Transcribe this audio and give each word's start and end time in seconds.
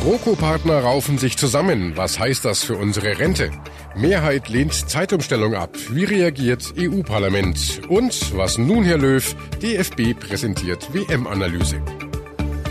GroKo-Partner 0.00 0.80
raufen 0.80 1.18
sich 1.18 1.36
zusammen. 1.36 1.96
Was 1.96 2.18
heißt 2.18 2.44
das 2.44 2.62
für 2.62 2.76
unsere 2.76 3.18
Rente? 3.18 3.50
Mehrheit 3.96 4.48
lehnt 4.48 4.72
Zeitumstellung 4.72 5.54
ab. 5.54 5.70
Wie 5.90 6.04
reagiert 6.04 6.74
EU-Parlament? 6.78 7.80
Und 7.88 8.36
was 8.36 8.58
nun, 8.58 8.84
Herr 8.84 8.98
Löw? 8.98 9.34
DFB 9.62 10.18
präsentiert 10.18 10.92
WM-Analyse. 10.94 11.82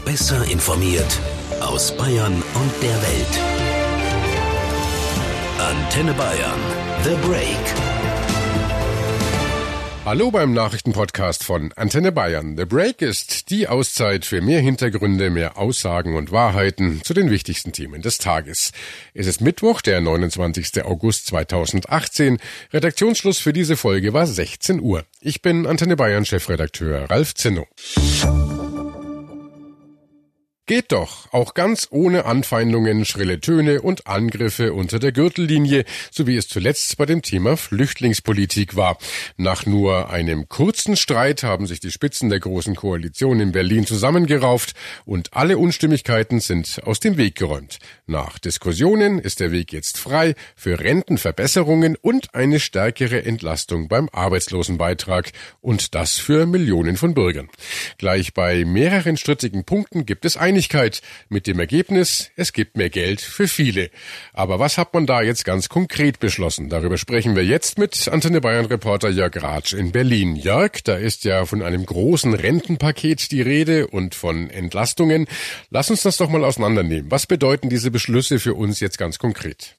Besser 0.06 0.44
informiert 0.50 1.20
aus 1.60 1.96
Bayern 1.98 2.34
und 2.34 2.72
der 2.82 2.96
Welt. 3.02 3.40
Antenne 5.60 6.14
Bayern. 6.14 6.60
The 7.04 7.16
Break. 7.28 7.87
Hallo 10.08 10.32
beim 10.32 10.54
Nachrichtenpodcast 10.54 11.44
von 11.44 11.74
Antenne 11.76 12.14
Bayern. 12.14 12.56
The 12.56 12.64
Break 12.64 13.02
ist 13.02 13.50
die 13.50 13.68
Auszeit 13.68 14.24
für 14.24 14.40
mehr 14.40 14.62
Hintergründe, 14.62 15.30
mehr 15.30 15.58
Aussagen 15.58 16.16
und 16.16 16.32
Wahrheiten 16.32 17.02
zu 17.04 17.14
den 17.14 17.30
wichtigsten 17.30 17.74
Themen 17.74 18.02
des 18.02 18.18
Tages. 18.18 18.72
Es 19.14 19.28
ist 19.28 19.42
Mittwoch, 19.42 19.82
der 19.82 20.00
29. 20.00 20.86
August 20.86 21.28
2018. 21.28 22.38
Redaktionsschluss 22.72 23.40
für 23.40 23.52
diese 23.52 23.76
Folge 23.76 24.14
war 24.14 24.28
16 24.28 24.80
Uhr. 24.80 25.04
Ich 25.20 25.42
bin 25.42 25.68
Antenne 25.68 25.98
Bayern 25.98 26.24
Chefredakteur 26.24 27.10
Ralf 27.10 27.36
Zinno. 27.36 27.68
Geht 30.70 30.92
doch, 30.92 31.32
auch 31.32 31.54
ganz 31.54 31.88
ohne 31.92 32.26
Anfeindungen, 32.26 33.06
schrille 33.06 33.40
Töne 33.40 33.82
und 33.82 34.06
Angriffe 34.06 34.74
unter 34.74 35.00
der 35.00 35.14
Gürtellinie, 35.14 35.86
so 36.12 36.28
wie 36.28 36.36
es 36.36 36.50
zuletzt 36.50 36.98
bei 36.98 37.06
dem 37.06 37.22
Thema 37.22 37.56
Flüchtlingspolitik 37.56 38.76
war. 38.76 38.98
Nach 39.38 39.66
nur 39.66 40.10
einem 40.10 40.50
kurzen 40.50 40.98
Streit 40.98 41.42
haben 41.42 41.68
sich 41.68 41.80
die 41.80 41.90
Spitzen 41.90 42.28
der 42.28 42.42
Großen 42.42 42.76
Koalition 42.76 43.40
in 43.40 43.54
Berlin 43.54 43.86
zusammengerauft 43.86 44.74
und 45.06 45.32
alle 45.32 45.58
Unstimmigkeiten 45.58 46.42
sind 46.42 46.82
aus 46.84 47.00
dem 47.00 47.16
Weg 47.16 47.36
geräumt. 47.36 47.80
Nach 48.06 48.38
Diskussionen 48.38 49.20
ist 49.20 49.40
der 49.40 49.54
Weg 49.54 49.72
jetzt 49.72 49.98
frei 49.98 50.36
für 50.58 50.82
Rentenverbesserungen 50.82 51.96
und 51.96 52.36
eine 52.36 52.60
stärkere 52.60 53.24
Entlastung 53.24 53.88
beim 53.88 54.10
Arbeitslosenbeitrag 54.12 55.32
und 55.62 55.96
das 55.96 56.18
für 56.18 56.46
Millionen 56.46 56.98
von 56.98 57.14
Bürgern. 57.14 57.48
Gleich 57.98 58.34
bei 58.34 58.66
mehreren 58.66 59.16
strittigen 59.16 59.64
Punkten 59.64 60.06
gibt 60.06 60.26
es 60.26 60.36
ein 60.36 60.57
Einigkeit 60.58 61.04
mit 61.30 61.46
dem 61.46 61.60
Ergebnis, 61.60 62.32
es 62.36 62.52
gibt 62.52 62.78
mehr 62.78 62.90
Geld 62.90 63.22
für 63.22 63.48
viele. 63.48 63.92
Aber 64.34 64.58
was 64.58 64.80
hat 64.80 64.92
man 64.92 65.06
da 65.06 65.22
jetzt 65.22 65.46
ganz 65.46 65.70
konkret 65.70 66.20
beschlossen? 66.20 66.68
Darüber 66.68 66.98
sprechen 66.98 67.36
wir 67.36 67.46
jetzt 67.46 67.78
mit 67.78 68.08
Antenne 68.08 68.42
Bayern 68.42 68.66
Reporter 68.66 69.10
Jörg 69.10 69.36
Ratsch 69.36 69.74
in 69.74 69.92
Berlin. 69.92 70.36
Jörg, 70.36 70.82
da 70.84 70.96
ist 70.96 71.26
ja 71.26 71.46
von 71.46 71.62
einem 71.62 71.86
großen 71.86 72.34
Rentenpaket 72.34 73.30
die 73.32 73.44
Rede 73.44 73.86
und 73.86 74.16
von 74.16 74.50
Entlastungen. 74.50 75.28
Lass 75.70 75.92
uns 75.92 76.02
das 76.02 76.18
doch 76.18 76.30
mal 76.30 76.44
auseinandernehmen. 76.44 77.12
Was 77.12 77.28
bedeuten 77.28 77.70
diese 77.70 77.92
Beschlüsse 77.92 78.40
für 78.40 78.56
uns 78.56 78.80
jetzt 78.80 78.98
ganz 78.98 79.20
konkret? 79.20 79.76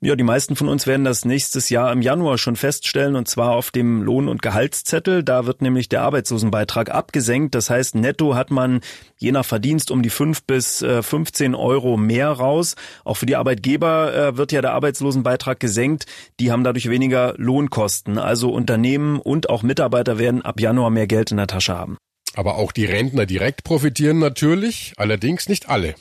Ja, 0.00 0.14
die 0.14 0.22
meisten 0.22 0.54
von 0.54 0.68
uns 0.68 0.86
werden 0.86 1.02
das 1.02 1.24
nächstes 1.24 1.70
Jahr 1.70 1.90
im 1.90 2.02
Januar 2.02 2.38
schon 2.38 2.54
feststellen 2.54 3.16
und 3.16 3.26
zwar 3.26 3.50
auf 3.50 3.72
dem 3.72 4.00
Lohn- 4.02 4.28
und 4.28 4.42
Gehaltszettel. 4.42 5.24
Da 5.24 5.44
wird 5.44 5.60
nämlich 5.60 5.88
der 5.88 6.02
Arbeitslosenbeitrag 6.02 6.90
abgesenkt. 6.90 7.56
Das 7.56 7.68
heißt, 7.68 7.96
netto 7.96 8.36
hat 8.36 8.52
man 8.52 8.80
je 9.16 9.32
nach 9.32 9.44
Verdienst 9.44 9.90
um 9.90 10.02
die 10.02 10.07
fünf 10.10 10.42
bis 10.44 10.84
15 10.84 11.52
äh, 11.52 11.56
Euro 11.56 11.96
mehr 11.96 12.30
raus. 12.30 12.74
Auch 13.04 13.16
für 13.16 13.26
die 13.26 13.36
Arbeitgeber 13.36 14.14
äh, 14.14 14.36
wird 14.36 14.52
ja 14.52 14.60
der 14.60 14.72
Arbeitslosenbeitrag 14.72 15.60
gesenkt. 15.60 16.06
Die 16.40 16.50
haben 16.50 16.64
dadurch 16.64 16.88
weniger 16.88 17.34
Lohnkosten. 17.36 18.18
Also 18.18 18.50
Unternehmen 18.50 19.20
und 19.20 19.50
auch 19.50 19.62
Mitarbeiter 19.62 20.18
werden 20.18 20.42
ab 20.42 20.60
Januar 20.60 20.90
mehr 20.90 21.06
Geld 21.06 21.30
in 21.30 21.36
der 21.36 21.46
Tasche 21.46 21.76
haben. 21.76 21.96
Aber 22.34 22.56
auch 22.56 22.72
die 22.72 22.84
Rentner 22.84 23.26
direkt 23.26 23.64
profitieren 23.64 24.18
natürlich, 24.18 24.92
allerdings 24.96 25.48
nicht 25.48 25.68
alle. 25.68 25.94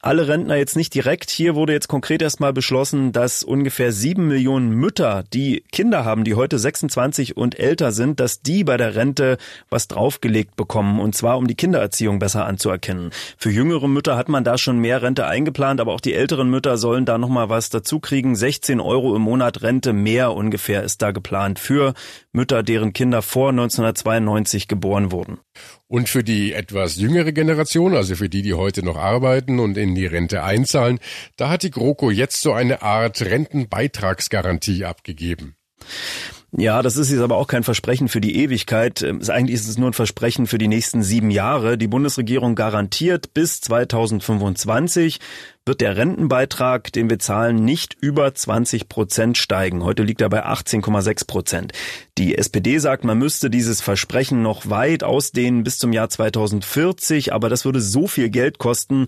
Alle 0.00 0.28
Rentner 0.28 0.56
jetzt 0.56 0.76
nicht 0.76 0.94
direkt. 0.94 1.30
Hier 1.30 1.54
wurde 1.54 1.72
jetzt 1.72 1.88
konkret 1.88 2.22
erstmal 2.22 2.52
beschlossen, 2.52 3.12
dass 3.12 3.42
ungefähr 3.42 3.92
sieben 3.92 4.28
Millionen 4.28 4.70
Mütter, 4.70 5.24
die 5.32 5.62
Kinder 5.70 6.04
haben, 6.04 6.24
die 6.24 6.34
heute 6.34 6.58
26 6.58 7.36
und 7.36 7.58
älter 7.58 7.92
sind, 7.92 8.18
dass 8.18 8.40
die 8.40 8.64
bei 8.64 8.76
der 8.76 8.94
Rente 8.94 9.36
was 9.68 9.88
draufgelegt 9.88 10.56
bekommen. 10.56 11.00
Und 11.00 11.14
zwar, 11.14 11.38
um 11.38 11.46
die 11.46 11.54
Kindererziehung 11.54 12.18
besser 12.18 12.46
anzuerkennen. 12.46 13.10
Für 13.36 13.50
jüngere 13.50 13.88
Mütter 13.88 14.16
hat 14.16 14.28
man 14.28 14.44
da 14.44 14.56
schon 14.56 14.78
mehr 14.78 15.02
Rente 15.02 15.26
eingeplant, 15.26 15.80
aber 15.80 15.92
auch 15.92 16.00
die 16.00 16.14
älteren 16.14 16.48
Mütter 16.48 16.78
sollen 16.78 17.04
da 17.04 17.18
nochmal 17.18 17.48
was 17.48 17.70
dazu 17.70 18.00
kriegen. 18.00 18.34
16 18.34 18.80
Euro 18.80 19.14
im 19.14 19.22
Monat 19.22 19.62
Rente 19.62 19.92
mehr 19.92 20.32
ungefähr 20.32 20.82
ist 20.82 21.02
da 21.02 21.10
geplant 21.10 21.58
für 21.58 21.94
Mütter, 22.32 22.62
deren 22.62 22.92
Kinder 22.92 23.22
vor 23.22 23.50
1992 23.50 24.66
geboren 24.68 25.12
wurden. 25.12 25.38
Und 25.92 26.08
für 26.08 26.24
die 26.24 26.54
etwas 26.54 26.96
jüngere 26.96 27.32
Generation, 27.32 27.94
also 27.94 28.16
für 28.16 28.30
die, 28.30 28.40
die 28.40 28.54
heute 28.54 28.82
noch 28.82 28.96
arbeiten 28.96 29.58
und 29.58 29.76
in 29.76 29.94
die 29.94 30.06
Rente 30.06 30.42
einzahlen, 30.42 30.98
da 31.36 31.50
hat 31.50 31.64
die 31.64 31.70
GroKo 31.70 32.10
jetzt 32.10 32.40
so 32.40 32.54
eine 32.54 32.80
Art 32.80 33.20
Rentenbeitragsgarantie 33.20 34.86
abgegeben. 34.86 35.54
Ja, 36.54 36.82
das 36.82 36.98
ist 36.98 37.10
jetzt 37.10 37.22
aber 37.22 37.38
auch 37.38 37.46
kein 37.46 37.62
Versprechen 37.62 38.08
für 38.08 38.20
die 38.20 38.36
Ewigkeit. 38.36 39.00
Ähm, 39.00 39.22
eigentlich 39.26 39.54
ist 39.54 39.68
es 39.68 39.78
nur 39.78 39.88
ein 39.88 39.94
Versprechen 39.94 40.46
für 40.46 40.58
die 40.58 40.68
nächsten 40.68 41.02
sieben 41.02 41.30
Jahre. 41.30 41.78
Die 41.78 41.88
Bundesregierung 41.88 42.54
garantiert 42.56 43.32
bis 43.32 43.62
2025 43.62 45.18
wird 45.64 45.80
der 45.80 45.96
Rentenbeitrag, 45.96 46.92
den 46.92 47.08
wir 47.08 47.18
zahlen, 47.18 47.64
nicht 47.64 47.96
über 48.00 48.34
20 48.34 48.88
Prozent 48.88 49.38
steigen. 49.38 49.82
Heute 49.82 50.02
liegt 50.02 50.20
er 50.20 50.28
bei 50.28 50.44
18,6 50.44 51.26
Prozent. 51.26 51.72
Die 52.18 52.36
SPD 52.36 52.78
sagt, 52.78 53.04
man 53.04 53.16
müsste 53.16 53.48
dieses 53.48 53.80
Versprechen 53.80 54.42
noch 54.42 54.68
weit 54.68 55.04
ausdehnen 55.04 55.62
bis 55.62 55.78
zum 55.78 55.92
Jahr 55.92 56.10
2040, 56.10 57.32
aber 57.32 57.48
das 57.48 57.64
würde 57.64 57.80
so 57.80 58.06
viel 58.06 58.28
Geld 58.28 58.58
kosten, 58.58 59.06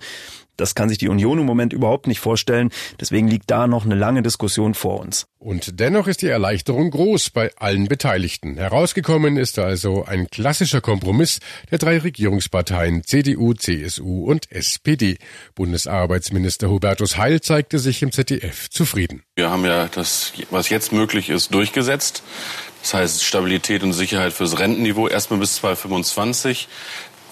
das 0.56 0.74
kann 0.74 0.88
sich 0.88 0.98
die 0.98 1.08
Union 1.08 1.38
im 1.38 1.46
Moment 1.46 1.72
überhaupt 1.72 2.06
nicht 2.06 2.20
vorstellen. 2.20 2.70
Deswegen 3.00 3.28
liegt 3.28 3.50
da 3.50 3.66
noch 3.66 3.84
eine 3.84 3.94
lange 3.94 4.22
Diskussion 4.22 4.74
vor 4.74 5.00
uns. 5.00 5.26
Und 5.38 5.78
dennoch 5.78 6.06
ist 6.06 6.22
die 6.22 6.28
Erleichterung 6.28 6.90
groß 6.90 7.30
bei 7.30 7.50
allen 7.56 7.86
Beteiligten. 7.86 8.56
Herausgekommen 8.56 9.36
ist 9.36 9.58
also 9.58 10.04
ein 10.04 10.28
klassischer 10.30 10.80
Kompromiss 10.80 11.40
der 11.70 11.78
drei 11.78 11.98
Regierungsparteien 11.98 13.04
CDU, 13.04 13.52
CSU 13.52 14.24
und 14.24 14.50
SPD. 14.50 15.18
Bundesarbeitsminister 15.54 16.70
Hubertus 16.70 17.18
Heil 17.18 17.42
zeigte 17.42 17.78
sich 17.78 18.02
im 18.02 18.10
ZDF 18.10 18.70
zufrieden. 18.70 19.22
Wir 19.36 19.50
haben 19.50 19.66
ja 19.66 19.88
das, 19.88 20.32
was 20.50 20.70
jetzt 20.70 20.92
möglich 20.92 21.28
ist, 21.28 21.52
durchgesetzt. 21.52 22.22
Das 22.80 22.94
heißt 22.94 23.24
Stabilität 23.24 23.82
und 23.82 23.92
Sicherheit 23.92 24.32
fürs 24.32 24.58
Rentenniveau 24.58 25.08
erstmal 25.08 25.40
bis 25.40 25.56
2025. 25.56 26.68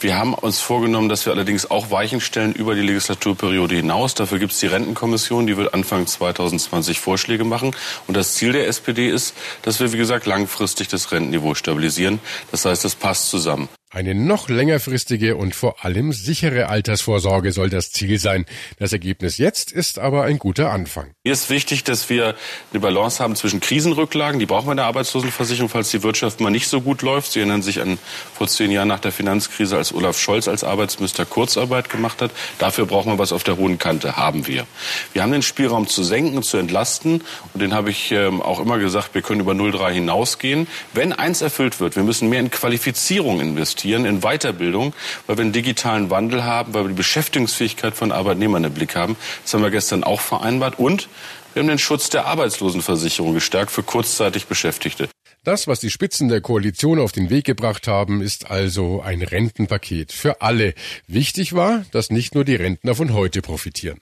Wir 0.02 0.18
haben 0.18 0.34
uns 0.34 0.60
vorgenommen, 0.60 1.08
dass 1.08 1.26
wir 1.26 1.32
allerdings 1.32 1.70
auch 1.70 1.92
Weichen 1.92 2.20
stellen 2.20 2.52
über 2.52 2.74
die 2.74 2.80
Legislaturperiode 2.80 3.76
hinaus. 3.76 4.14
Dafür 4.14 4.40
gibt 4.40 4.50
es 4.50 4.58
die 4.58 4.66
Rentenkommission, 4.66 5.46
die 5.46 5.56
wird 5.56 5.74
Anfang 5.74 6.08
2020 6.08 6.98
Vorschläge 6.98 7.44
machen. 7.44 7.70
Und 8.08 8.16
das 8.16 8.34
Ziel 8.34 8.50
der 8.50 8.66
SPD 8.66 9.08
ist, 9.08 9.36
dass 9.62 9.78
wir, 9.78 9.92
wie 9.92 9.98
gesagt, 9.98 10.26
langfristig 10.26 10.88
das 10.88 11.12
Rentenniveau 11.12 11.54
stabilisieren. 11.54 12.18
Das 12.50 12.64
heißt, 12.64 12.84
das 12.84 12.96
passt 12.96 13.30
zusammen. 13.30 13.68
Eine 13.94 14.14
noch 14.14 14.48
längerfristige 14.48 15.36
und 15.36 15.54
vor 15.54 15.84
allem 15.84 16.14
sichere 16.14 16.70
Altersvorsorge 16.70 17.52
soll 17.52 17.68
das 17.68 17.92
Ziel 17.92 18.18
sein. 18.18 18.46
Das 18.78 18.94
Ergebnis 18.94 19.36
jetzt 19.36 19.70
ist 19.70 19.98
aber 19.98 20.22
ein 20.22 20.38
guter 20.38 20.72
Anfang. 20.72 21.10
Mir 21.24 21.34
ist 21.34 21.50
wichtig, 21.50 21.84
dass 21.84 22.08
wir 22.08 22.34
eine 22.70 22.80
Balance 22.80 23.22
haben 23.22 23.36
zwischen 23.36 23.60
Krisenrücklagen, 23.60 24.40
die 24.40 24.46
brauchen 24.46 24.68
wir 24.68 24.72
in 24.72 24.78
der 24.78 24.86
Arbeitslosenversicherung, 24.86 25.68
falls 25.68 25.90
die 25.90 26.02
Wirtschaft 26.02 26.40
mal 26.40 26.48
nicht 26.48 26.68
so 26.68 26.80
gut 26.80 27.02
läuft. 27.02 27.32
Sie 27.32 27.40
erinnern 27.40 27.60
sich 27.60 27.82
an 27.82 27.98
vor 28.34 28.48
zehn 28.48 28.70
Jahren 28.70 28.88
nach 28.88 28.98
der 28.98 29.12
Finanzkrise, 29.12 29.76
als 29.76 29.92
Olaf 29.92 30.18
Scholz 30.18 30.48
als 30.48 30.64
Arbeitsminister 30.64 31.26
Kurzarbeit 31.26 31.90
gemacht 31.90 32.22
hat. 32.22 32.30
Dafür 32.58 32.86
brauchen 32.86 33.12
wir 33.12 33.18
was 33.18 33.30
auf 33.30 33.44
der 33.44 33.58
hohen 33.58 33.78
Kante, 33.78 34.16
haben 34.16 34.46
wir. 34.46 34.66
Wir 35.12 35.22
haben 35.22 35.32
den 35.32 35.42
Spielraum 35.42 35.86
zu 35.86 36.02
senken 36.02 36.42
zu 36.42 36.56
entlasten 36.56 37.22
und 37.52 37.60
den 37.60 37.74
habe 37.74 37.90
ich 37.90 38.10
ähm, 38.10 38.40
auch 38.40 38.58
immer 38.58 38.78
gesagt, 38.78 39.14
wir 39.14 39.20
können 39.20 39.40
über 39.40 39.52
0,3 39.52 39.92
hinausgehen. 39.92 40.66
Wenn 40.94 41.12
eins 41.12 41.42
erfüllt 41.42 41.78
wird, 41.78 41.94
wir 41.94 42.04
müssen 42.04 42.30
mehr 42.30 42.40
in 42.40 42.50
Qualifizierung 42.50 43.38
investieren 43.38 43.81
investieren 43.82 44.04
in 44.04 44.20
Weiterbildung, 44.20 44.94
weil 45.26 45.36
wir 45.36 45.42
einen 45.42 45.52
digitalen 45.52 46.10
Wandel 46.10 46.44
haben, 46.44 46.74
weil 46.74 46.84
wir 46.84 46.88
die 46.88 46.94
Beschäftigungsfähigkeit 46.94 47.94
von 47.94 48.12
Arbeitnehmern 48.12 48.64
im 48.64 48.72
Blick 48.72 48.94
haben. 48.94 49.16
Das 49.42 49.54
haben 49.54 49.62
wir 49.62 49.70
gestern 49.70 50.04
auch 50.04 50.20
vereinbart. 50.20 50.78
Und 50.78 51.08
wir 51.54 51.60
haben 51.60 51.68
den 51.68 51.78
Schutz 51.78 52.08
der 52.08 52.26
Arbeitslosenversicherung 52.26 53.34
gestärkt 53.34 53.70
für 53.70 53.82
kurzzeitig 53.82 54.46
Beschäftigte. 54.46 55.08
Das, 55.44 55.66
was 55.66 55.80
die 55.80 55.90
Spitzen 55.90 56.28
der 56.28 56.40
Koalition 56.40 57.00
auf 57.00 57.10
den 57.10 57.28
Weg 57.28 57.44
gebracht 57.44 57.88
haben, 57.88 58.22
ist 58.22 58.48
also 58.48 59.02
ein 59.02 59.22
Rentenpaket 59.22 60.12
für 60.12 60.40
alle. 60.40 60.74
Wichtig 61.08 61.52
war, 61.52 61.84
dass 61.90 62.10
nicht 62.10 62.36
nur 62.36 62.44
die 62.44 62.54
Rentner 62.54 62.94
von 62.94 63.12
heute 63.12 63.42
profitieren 63.42 63.98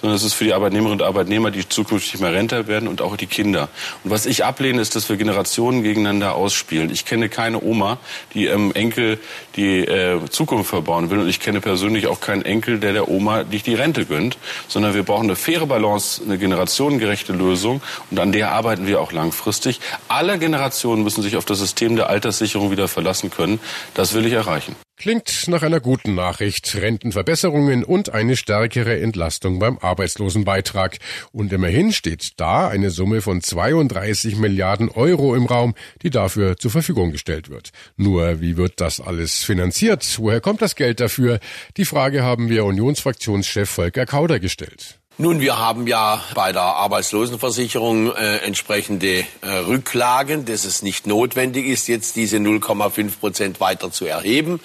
sondern 0.00 0.16
es 0.16 0.22
ist 0.22 0.34
für 0.34 0.44
die 0.44 0.52
Arbeitnehmerinnen 0.52 1.00
und 1.00 1.06
Arbeitnehmer, 1.06 1.50
die 1.50 1.68
zukünftig 1.68 2.20
mehr 2.20 2.32
Rente 2.32 2.66
werden 2.66 2.88
und 2.88 3.00
auch 3.00 3.16
die 3.16 3.26
Kinder. 3.26 3.68
Und 4.04 4.10
was 4.10 4.26
ich 4.26 4.44
ablehne, 4.44 4.80
ist, 4.80 4.96
dass 4.96 5.08
wir 5.08 5.16
Generationen 5.16 5.82
gegeneinander 5.82 6.34
ausspielen. 6.34 6.90
Ich 6.90 7.04
kenne 7.04 7.28
keine 7.28 7.62
Oma, 7.62 7.98
die 8.34 8.44
ihrem 8.44 8.72
Enkel 8.72 9.18
die 9.56 9.80
äh, 9.80 10.18
Zukunft 10.30 10.70
verbauen 10.70 11.10
will 11.10 11.18
und 11.18 11.28
ich 11.28 11.40
kenne 11.40 11.60
persönlich 11.60 12.06
auch 12.06 12.20
keinen 12.20 12.42
Enkel, 12.42 12.78
der 12.78 12.92
der 12.92 13.08
Oma 13.08 13.44
nicht 13.44 13.66
die 13.66 13.74
Rente 13.74 14.06
gönnt, 14.06 14.38
sondern 14.68 14.94
wir 14.94 15.02
brauchen 15.02 15.24
eine 15.24 15.36
faire 15.36 15.66
Balance, 15.66 16.22
eine 16.22 16.38
generationengerechte 16.38 17.32
Lösung 17.32 17.82
und 18.10 18.18
an 18.18 18.32
der 18.32 18.52
arbeiten 18.52 18.86
wir 18.86 19.00
auch 19.00 19.12
langfristig. 19.12 19.80
Alle 20.08 20.38
Generationen 20.38 21.02
müssen 21.02 21.22
sich 21.22 21.36
auf 21.36 21.44
das 21.44 21.58
System 21.58 21.96
der 21.96 22.08
Alterssicherung 22.08 22.70
wieder 22.70 22.88
verlassen 22.88 23.30
können. 23.30 23.60
Das 23.94 24.14
will 24.14 24.26
ich 24.26 24.32
erreichen. 24.32 24.76
Klingt 25.02 25.48
nach 25.48 25.64
einer 25.64 25.80
guten 25.80 26.14
Nachricht. 26.14 26.76
Rentenverbesserungen 26.76 27.82
und 27.82 28.10
eine 28.10 28.36
stärkere 28.36 29.00
Entlastung 29.00 29.58
beim 29.58 29.76
Arbeitslosenbeitrag. 29.78 30.98
Und 31.32 31.52
immerhin 31.52 31.90
steht 31.90 32.38
da 32.38 32.68
eine 32.68 32.90
Summe 32.90 33.20
von 33.20 33.40
32 33.40 34.36
Milliarden 34.36 34.88
Euro 34.90 35.34
im 35.34 35.46
Raum, 35.46 35.74
die 36.02 36.10
dafür 36.10 36.56
zur 36.56 36.70
Verfügung 36.70 37.10
gestellt 37.10 37.50
wird. 37.50 37.70
Nur 37.96 38.40
wie 38.40 38.56
wird 38.56 38.80
das 38.80 39.00
alles 39.00 39.42
finanziert? 39.42 40.06
Woher 40.20 40.40
kommt 40.40 40.62
das 40.62 40.76
Geld 40.76 41.00
dafür? 41.00 41.40
Die 41.76 41.84
Frage 41.84 42.22
haben 42.22 42.48
wir 42.48 42.64
Unionsfraktionschef 42.64 43.68
Volker 43.68 44.06
Kauder 44.06 44.38
gestellt. 44.38 45.01
Nun, 45.18 45.40
wir 45.40 45.58
haben 45.58 45.86
ja 45.86 46.22
bei 46.34 46.52
der 46.52 46.62
Arbeitslosenversicherung 46.62 48.14
äh, 48.14 48.38
entsprechende 48.38 49.26
äh, 49.42 49.48
Rücklagen, 49.66 50.46
dass 50.46 50.64
es 50.64 50.80
nicht 50.80 51.06
notwendig 51.06 51.66
ist, 51.66 51.86
jetzt 51.86 52.16
diese 52.16 52.38
0,5 52.38 53.18
Prozent 53.20 53.60
weiter 53.60 53.92
zu 53.92 54.06
erheben. 54.06 54.58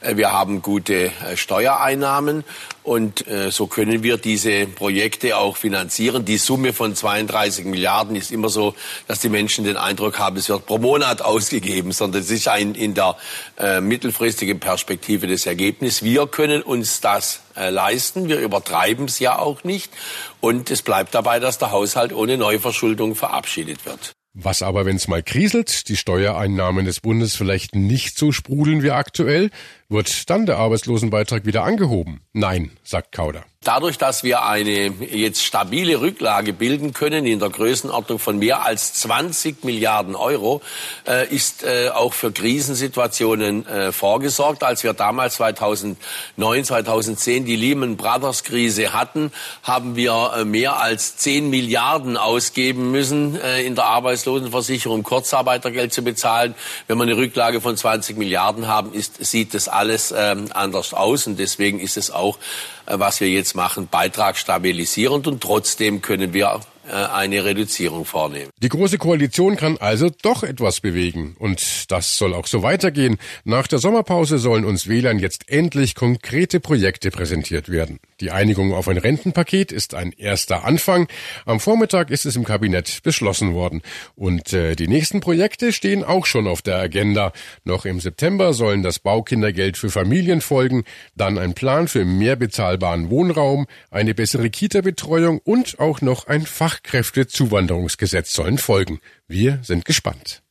Äh, 0.00 0.16
wir 0.16 0.32
haben 0.32 0.60
gute 0.60 1.04
äh, 1.04 1.36
Steuereinnahmen 1.36 2.42
und 2.82 3.26
äh, 3.28 3.50
so 3.50 3.66
können 3.66 4.02
wir 4.02 4.16
diese 4.16 4.66
Projekte 4.66 5.36
auch 5.36 5.56
finanzieren. 5.56 6.24
Die 6.24 6.38
Summe 6.38 6.72
von 6.72 6.94
32 6.94 7.64
Milliarden 7.64 8.16
ist 8.16 8.32
immer 8.32 8.48
so, 8.48 8.74
dass 9.06 9.20
die 9.20 9.28
Menschen 9.28 9.64
den 9.64 9.76
Eindruck 9.76 10.18
haben, 10.18 10.36
es 10.36 10.48
wird 10.48 10.66
pro 10.66 10.78
Monat 10.78 11.22
ausgegeben, 11.22 11.92
sondern 11.92 12.22
es 12.22 12.30
ist 12.30 12.48
ein 12.48 12.74
in 12.74 12.94
der 12.94 13.16
äh, 13.58 13.80
mittelfristigen 13.80 14.58
Perspektive 14.58 15.26
das 15.28 15.46
Ergebnis. 15.46 16.02
Wir 16.02 16.26
können 16.26 16.62
uns 16.62 17.00
das 17.00 17.42
äh, 17.56 17.70
leisten. 17.70 18.28
Wir 18.28 18.40
übertreiben 18.40 19.04
es 19.04 19.18
ja 19.20 19.38
auch 19.38 19.62
nicht. 19.62 19.92
Und 20.40 20.70
es 20.70 20.82
bleibt 20.82 21.14
dabei, 21.14 21.38
dass 21.38 21.58
der 21.58 21.70
Haushalt 21.70 22.12
ohne 22.12 22.36
Neuverschuldung 22.36 23.14
verabschiedet 23.14 23.86
wird. 23.86 24.12
Was 24.34 24.62
aber, 24.62 24.86
wenn 24.86 24.96
es 24.96 25.08
mal 25.08 25.22
kriselt, 25.22 25.90
die 25.90 25.96
Steuereinnahmen 25.96 26.86
des 26.86 27.00
Bundes 27.00 27.36
vielleicht 27.36 27.74
nicht 27.74 28.16
so 28.16 28.32
sprudeln 28.32 28.82
wie 28.82 28.90
aktuell, 28.90 29.50
wird 29.92 30.30
dann 30.30 30.46
der 30.46 30.58
Arbeitslosenbeitrag 30.58 31.46
wieder 31.46 31.64
angehoben? 31.64 32.20
Nein, 32.32 32.72
sagt 32.82 33.12
Kauder. 33.12 33.44
Dadurch, 33.64 33.96
dass 33.96 34.24
wir 34.24 34.44
eine 34.44 34.88
jetzt 34.88 35.44
stabile 35.44 36.00
Rücklage 36.00 36.52
bilden 36.52 36.92
können 36.92 37.26
in 37.26 37.38
der 37.38 37.48
Größenordnung 37.48 38.18
von 38.18 38.38
mehr 38.40 38.66
als 38.66 38.94
20 38.94 39.62
Milliarden 39.62 40.16
Euro, 40.16 40.62
äh, 41.06 41.32
ist 41.32 41.62
äh, 41.62 41.90
auch 41.90 42.12
für 42.12 42.32
Krisensituationen 42.32 43.64
äh, 43.68 43.92
vorgesorgt. 43.92 44.64
Als 44.64 44.82
wir 44.82 44.94
damals 44.94 45.34
2009, 45.34 46.64
2010 46.64 47.44
die 47.44 47.54
Lehman 47.54 47.96
Brothers 47.96 48.42
Krise 48.42 48.92
hatten, 48.92 49.30
haben 49.62 49.94
wir 49.94 50.32
äh, 50.38 50.44
mehr 50.44 50.80
als 50.80 51.16
10 51.18 51.48
Milliarden 51.48 52.16
ausgeben 52.16 52.90
müssen 52.90 53.40
äh, 53.40 53.62
in 53.62 53.76
der 53.76 53.84
Arbeitslosenversicherung, 53.84 55.04
Kurzarbeitergeld 55.04 55.92
zu 55.92 56.02
bezahlen. 56.02 56.56
Wenn 56.88 56.98
wir 56.98 57.04
eine 57.04 57.16
Rücklage 57.16 57.60
von 57.60 57.76
20 57.76 58.16
Milliarden 58.16 58.66
haben, 58.66 58.92
ist, 58.92 59.24
sieht 59.24 59.54
das 59.54 59.68
alles 59.68 59.81
ähm, 60.16 60.48
anders 60.52 60.94
aus. 60.94 61.26
Und 61.26 61.38
deswegen 61.38 61.80
ist 61.80 61.96
es 61.96 62.10
auch, 62.10 62.38
äh, 62.86 62.98
was 62.98 63.20
wir 63.20 63.28
jetzt 63.28 63.54
machen, 63.54 63.88
Beitrag 63.88 64.36
stabilisierend. 64.36 65.26
Und 65.26 65.42
trotzdem 65.42 66.02
können 66.02 66.32
wir 66.32 66.60
eine 66.88 67.44
Reduzierung 67.44 68.04
vornehmen. 68.04 68.50
Die 68.58 68.68
Große 68.68 68.98
Koalition 68.98 69.56
kann 69.56 69.78
also 69.78 70.10
doch 70.22 70.42
etwas 70.42 70.80
bewegen. 70.80 71.36
Und 71.38 71.90
das 71.90 72.16
soll 72.16 72.34
auch 72.34 72.46
so 72.46 72.62
weitergehen. 72.62 73.18
Nach 73.44 73.66
der 73.66 73.78
Sommerpause 73.78 74.38
sollen 74.38 74.64
uns 74.64 74.88
Wählern 74.88 75.18
jetzt 75.18 75.48
endlich 75.48 75.94
konkrete 75.94 76.60
Projekte 76.60 77.10
präsentiert 77.10 77.68
werden. 77.68 77.98
Die 78.20 78.30
Einigung 78.30 78.72
auf 78.72 78.88
ein 78.88 78.98
Rentenpaket 78.98 79.72
ist 79.72 79.94
ein 79.94 80.12
erster 80.12 80.64
Anfang. 80.64 81.08
Am 81.44 81.60
Vormittag 81.60 82.10
ist 82.10 82.26
es 82.26 82.36
im 82.36 82.44
Kabinett 82.44 83.02
beschlossen 83.02 83.54
worden. 83.54 83.82
Und 84.14 84.52
äh, 84.52 84.76
die 84.76 84.88
nächsten 84.88 85.20
Projekte 85.20 85.72
stehen 85.72 86.04
auch 86.04 86.26
schon 86.26 86.46
auf 86.46 86.62
der 86.62 86.76
Agenda. 86.76 87.32
Noch 87.64 87.84
im 87.84 88.00
September 88.00 88.52
sollen 88.54 88.82
das 88.82 88.98
Baukindergeld 88.98 89.76
für 89.76 89.90
Familien 89.90 90.40
folgen, 90.40 90.84
dann 91.16 91.38
ein 91.38 91.54
Plan 91.54 91.88
für 91.88 92.04
mehr 92.04 92.36
bezahlbaren 92.36 93.10
Wohnraum, 93.10 93.66
eine 93.90 94.14
bessere 94.14 94.50
Kita-Betreuung 94.50 95.40
und 95.42 95.78
auch 95.78 96.00
noch 96.00 96.26
ein 96.26 96.46
Fachkräftezuwanderungsgesetz 96.72 98.32
sollen 98.32 98.56
folgen. 98.58 99.00
Wir 99.28 99.58
sind 99.62 99.84
gespannt. 99.84 100.42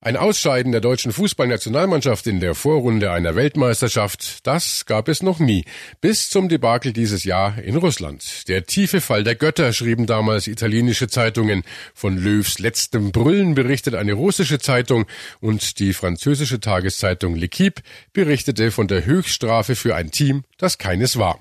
Ein 0.00 0.18
Ausscheiden 0.18 0.70
der 0.70 0.82
deutschen 0.82 1.12
Fußballnationalmannschaft 1.12 2.26
in 2.26 2.38
der 2.38 2.54
Vorrunde 2.54 3.10
einer 3.10 3.36
Weltmeisterschaft, 3.36 4.46
das 4.46 4.84
gab 4.84 5.08
es 5.08 5.22
noch 5.22 5.38
nie. 5.38 5.64
Bis 6.02 6.28
zum 6.28 6.50
Debakel 6.50 6.92
dieses 6.92 7.24
Jahr 7.24 7.56
in 7.58 7.76
Russland. 7.76 8.46
Der 8.48 8.66
tiefe 8.66 9.00
Fall 9.00 9.24
der 9.24 9.34
Götter, 9.34 9.72
schrieben 9.72 10.04
damals 10.04 10.46
italienische 10.46 11.08
Zeitungen. 11.08 11.62
Von 11.94 12.18
Löws 12.18 12.58
letztem 12.58 13.12
Brüllen 13.12 13.54
berichtet 13.54 13.94
eine 13.94 14.12
russische 14.12 14.58
Zeitung 14.58 15.06
und 15.40 15.78
die 15.78 15.94
französische 15.94 16.60
Tageszeitung 16.60 17.34
L'Equipe 17.34 17.80
berichtete 18.12 18.72
von 18.72 18.88
der 18.88 19.06
Höchststrafe 19.06 19.74
für 19.74 19.94
ein 19.94 20.10
Team, 20.10 20.44
das 20.58 20.76
keines 20.76 21.18
war. 21.18 21.38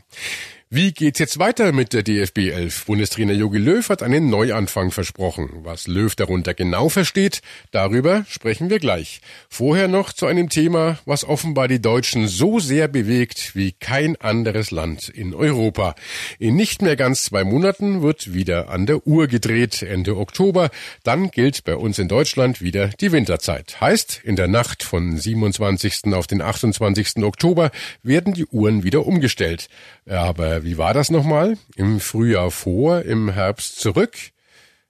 Wie 0.76 0.92
geht's 0.92 1.20
jetzt 1.20 1.38
weiter 1.38 1.72
mit 1.72 1.94
der 1.94 2.02
DFB 2.02 2.50
11? 2.50 2.86
Bundestrainer 2.88 3.34
Jogi 3.34 3.60
Löw 3.60 3.88
hat 3.90 4.02
einen 4.02 4.32
Neuanfang 4.32 4.90
versprochen. 4.90 5.52
Was 5.62 5.86
Löw 5.86 6.16
darunter 6.16 6.56
genau 6.56 6.90
versteht, 6.90 7.44
darüber 7.70 8.26
sprechen 8.28 8.72
wir 8.72 8.80
gleich. 8.80 9.22
Vorher 9.50 9.88
noch 9.88 10.14
zu 10.14 10.26
einem 10.26 10.50
Thema, 10.50 10.98
was 11.06 11.26
offenbar 11.26 11.68
die 11.68 11.80
Deutschen 11.80 12.28
so 12.28 12.60
sehr 12.60 12.88
bewegt 12.88 13.56
wie 13.56 13.74
kein 13.74 14.20
anderes 14.20 14.72
Land 14.72 15.10
in 15.10 15.36
Europa. 15.36 15.94
In 16.40 16.56
nicht 16.56 16.82
mehr 16.82 16.96
ganz 16.96 17.26
zwei 17.26 17.44
Monaten 17.44 18.02
wird 18.02 18.34
wieder 18.34 18.70
an 18.70 18.88
der 18.88 19.06
Uhr 19.06 19.28
gedreht, 19.28 19.84
Ende 19.84 20.18
Oktober. 20.18 20.72
Dann 21.04 21.30
gilt 21.30 21.66
bei 21.66 21.76
uns 21.76 22.00
in 22.00 22.08
Deutschland 22.08 22.64
wieder 22.64 22.88
die 22.88 23.12
Winterzeit. 23.12 23.80
Heißt, 23.80 24.22
in 24.24 24.36
der 24.36 24.48
Nacht 24.48 24.82
von 24.82 25.20
27. 25.20 26.12
auf 26.16 26.26
den 26.26 26.42
28. 26.42 27.18
Oktober 27.18 27.70
werden 28.02 28.34
die 28.34 28.48
Uhren 28.48 28.84
wieder 28.84 29.06
umgestellt. 29.06 29.68
Aber 30.08 30.63
wie 30.64 30.78
war 30.78 30.94
das 30.94 31.12
nochmal? 31.12 31.58
Im 31.76 32.00
Frühjahr 32.00 32.50
vor, 32.50 33.02
im 33.02 33.30
Herbst 33.30 33.80
zurück? 33.80 34.16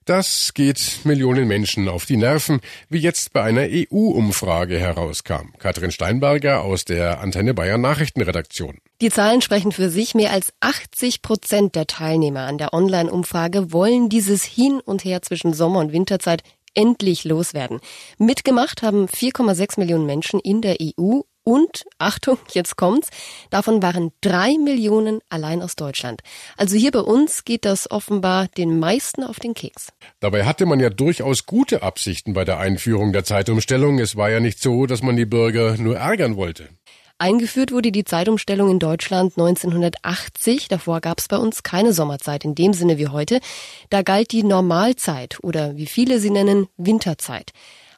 Das 0.04 0.52
geht 0.52 1.00
Millionen 1.04 1.48
Menschen 1.48 1.88
auf 1.88 2.04
die 2.04 2.18
Nerven, 2.18 2.60
wie 2.90 2.98
jetzt 2.98 3.32
bei 3.32 3.42
einer 3.42 3.66
EU-Umfrage 3.68 4.78
herauskam. 4.78 5.54
Katrin 5.58 5.90
Steinberger 5.90 6.62
aus 6.62 6.84
der 6.84 7.20
Antenne 7.20 7.54
Bayern 7.54 7.80
Nachrichtenredaktion. 7.80 8.78
Die 9.00 9.08
Zahlen 9.08 9.40
sprechen 9.40 9.72
für 9.72 9.88
sich. 9.88 10.14
Mehr 10.14 10.32
als 10.32 10.52
80 10.60 11.22
Prozent 11.22 11.74
der 11.74 11.86
Teilnehmer 11.86 12.40
an 12.40 12.58
der 12.58 12.74
Online-Umfrage 12.74 13.72
wollen 13.72 14.10
dieses 14.10 14.44
Hin 14.44 14.80
und 14.84 15.04
Her 15.04 15.22
zwischen 15.22 15.54
Sommer- 15.54 15.80
und 15.80 15.92
Winterzeit 15.92 16.42
endlich 16.74 17.24
loswerden. 17.24 17.80
Mitgemacht 18.18 18.82
haben 18.82 19.06
4,6 19.06 19.80
Millionen 19.80 20.06
Menschen 20.06 20.38
in 20.38 20.60
der 20.60 20.76
EU 20.80 21.20
und, 21.44 21.84
Achtung, 21.98 22.38
jetzt 22.52 22.76
kommt's, 22.76 23.10
davon 23.50 23.82
waren 23.82 24.12
drei 24.22 24.56
Millionen 24.58 25.20
allein 25.28 25.62
aus 25.62 25.76
Deutschland. 25.76 26.22
Also 26.56 26.76
hier 26.76 26.90
bei 26.90 27.00
uns 27.00 27.44
geht 27.44 27.64
das 27.64 27.90
offenbar 27.90 28.48
den 28.48 28.78
meisten 28.78 29.22
auf 29.22 29.38
den 29.38 29.54
Keks. 29.54 29.88
Dabei 30.20 30.46
hatte 30.46 30.64
man 30.66 30.80
ja 30.80 30.90
durchaus 30.90 31.46
gute 31.46 31.82
Absichten 31.82 32.32
bei 32.32 32.44
der 32.44 32.58
Einführung 32.58 33.12
der 33.12 33.24
Zeitumstellung. 33.24 33.98
Es 33.98 34.16
war 34.16 34.30
ja 34.30 34.40
nicht 34.40 34.60
so, 34.60 34.86
dass 34.86 35.02
man 35.02 35.16
die 35.16 35.26
Bürger 35.26 35.76
nur 35.76 35.96
ärgern 35.98 36.36
wollte. 36.36 36.70
Eingeführt 37.18 37.70
wurde 37.70 37.92
die 37.92 38.04
Zeitumstellung 38.04 38.70
in 38.70 38.78
Deutschland 38.80 39.38
1980. 39.38 40.66
Davor 40.68 41.00
gab 41.00 41.20
es 41.20 41.28
bei 41.28 41.36
uns 41.36 41.62
keine 41.62 41.92
Sommerzeit 41.92 42.44
in 42.44 42.56
dem 42.56 42.72
Sinne 42.72 42.98
wie 42.98 43.06
heute. 43.06 43.40
Da 43.88 44.02
galt 44.02 44.32
die 44.32 44.42
Normalzeit 44.42 45.38
oder 45.42 45.76
wie 45.76 45.86
viele 45.86 46.18
sie 46.18 46.30
nennen, 46.30 46.66
Winterzeit. 46.76 47.52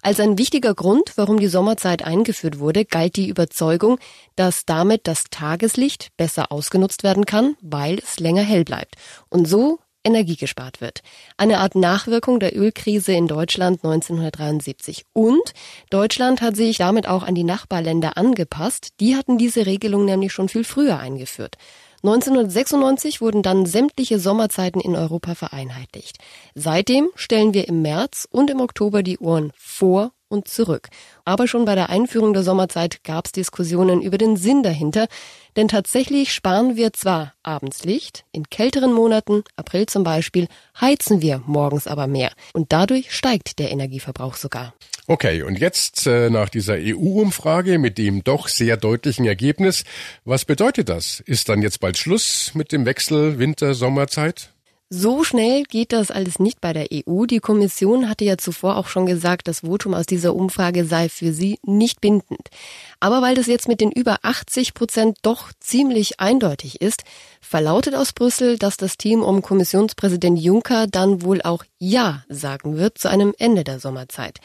Als 0.07 0.21
ein 0.21 0.39
wichtiger 0.39 0.73
Grund, 0.73 1.15
warum 1.17 1.41
die 1.41 1.49
Sommerzeit 1.49 2.05
eingeführt 2.05 2.61
wurde, 2.61 2.85
galt 2.85 3.17
die 3.17 3.29
Überzeugung, 3.29 3.99
dass 4.37 4.65
damit 4.65 5.09
das 5.09 5.25
Tageslicht 5.33 6.11
besser 6.17 6.53
ausgenutzt 6.53 7.03
werden 7.03 7.27
kann, 7.27 7.57
weil 7.61 7.99
es 7.99 8.21
länger 8.21 8.43
hell 8.43 8.63
bleibt. 8.63 8.95
Und 9.31 9.49
so 9.49 9.81
Energie 10.05 10.37
gespart 10.37 10.81
wird. 10.81 11.01
Eine 11.37 11.59
Art 11.59 11.75
Nachwirkung 11.75 12.39
der 12.39 12.57
Ölkrise 12.57 13.15
in 13.15 13.27
Deutschland 13.27 13.83
1973. 13.83 15.07
Und 15.13 15.53
Deutschland 15.91 16.41
hat 16.41 16.55
sich 16.55 16.79
damit 16.79 17.09
auch 17.09 17.25
an 17.25 17.35
die 17.35 17.43
Nachbarländer 17.43 18.17
angepasst. 18.17 18.91
Die 19.01 19.17
hatten 19.17 19.39
diese 19.39 19.67
Regelung 19.67 20.05
nämlich 20.05 20.33
schon 20.33 20.49
viel 20.49 20.63
früher 20.63 21.01
eingeführt. 21.01 21.57
1996 22.03 23.21
wurden 23.21 23.43
dann 23.43 23.67
sämtliche 23.67 24.19
Sommerzeiten 24.19 24.81
in 24.81 24.97
Europa 24.97 25.35
vereinheitlicht. 25.35 26.19
Seitdem 26.55 27.09
stellen 27.15 27.55
wir 27.55 27.69
im 27.69 27.83
März 27.83 28.29
und 28.31 28.51
im 28.51 28.61
Oktober 28.61 29.03
die 29.03 29.19
Uhren 29.19 29.53
vor 29.57 30.13
und 30.29 30.49
zurück. 30.49 30.89
Aber 31.25 31.47
schon 31.47 31.65
bei 31.65 31.75
der 31.75 31.91
Einführung 31.91 32.33
der 32.33 32.43
Sommerzeit 32.43 33.05
gab 33.05 33.27
es 33.27 33.33
Diskussionen 33.33 34.03
über 34.03 34.19
den 34.19 34.37
Sinn 34.37 34.63
dahinter, 34.63 35.07
denn 35.57 35.69
tatsächlich 35.69 36.33
sparen 36.33 36.77
wir 36.77 36.93
zwar 36.93 37.35
abends 37.43 37.85
Licht, 37.85 38.25
in 38.33 38.49
kälteren 38.51 38.93
Monaten, 38.93 39.43
April 39.57 39.87
zum 39.87 40.05
Beispiel, 40.05 40.49
heizen 40.81 41.23
wir 41.23 41.43
morgens 41.47 41.87
aber 41.87 42.07
mehr 42.07 42.33
und 42.53 42.73
dadurch 42.73 43.13
steigt 43.13 43.59
der 43.59 43.71
Energieverbrauch 43.71 44.35
sogar. 44.35 44.75
Okay, 45.09 45.43
und 45.45 45.61
jetzt 45.61 46.09
äh, 46.09 46.31
nach 46.31 46.49
dieser 46.49 46.75
EU-Umfrage 46.79 47.79
mit 47.79 47.97
dem 47.97 48.25
doch 48.25 48.49
sehr 48.49 48.77
deutlichen 48.77 49.25
Ergebnis, 49.25 49.85
was 50.25 50.45
bedeutet 50.45 50.89
das? 50.89 51.21
Ist 51.21 51.49
dann 51.49 51.63
jetzt 51.63 51.79
bald 51.79 51.97
Schluss 51.97 52.51
mit 52.55 52.73
dem 52.73 52.87
Wechsel 52.87 53.39
Winter-Sommerzeit? 53.39 54.51
So 54.89 55.25
schnell 55.25 55.65
geht 55.65 55.93
das 55.93 56.13
alles 56.13 56.39
nicht 56.39 56.61
bei 56.61 56.73
der 56.73 56.87
EU. 56.93 57.27
Die 57.27 57.41
Kommission 57.41 58.09
hatte 58.09 58.25
ja 58.25 58.39
zuvor 58.39 58.77
auch 58.77 58.87
schon 58.87 59.05
gesagt, 59.05 59.49
das 59.49 59.61
Votum 59.61 59.95
aus 59.95 60.07
dieser 60.07 60.33
Umfrage 60.33 60.85
sei 60.85 61.09
für 61.09 61.33
sie 61.33 61.59
nicht 61.65 62.01
bindend. 62.01 62.51
Aber 63.01 63.21
weil 63.21 63.35
das 63.35 63.49
jetzt 63.49 63.67
mit 63.67 63.81
den 63.81 63.91
über 63.91 64.19
80 64.23 64.75
Prozent 64.75 65.19
doch 65.23 65.51
ziemlich 65.59 66.21
eindeutig 66.21 66.81
ist, 66.81 67.03
verlautet 67.41 67.97
aus 67.97 68.13
Brüssel, 68.13 68.59
dass 68.59 68.77
das 68.77 68.97
Team 68.97 69.25
um 69.25 69.43
Kommissionspräsident 69.43 70.39
Juncker 70.39 70.87
dann 70.87 71.23
wohl 71.23 71.43
auch 71.43 71.65
Ja 71.81 72.25
sagen 72.29 72.77
wird 72.77 72.97
zu 72.97 73.11
einem 73.11 73.35
Ende 73.39 73.65
der 73.65 73.81
Sommerzeit. 73.81 74.39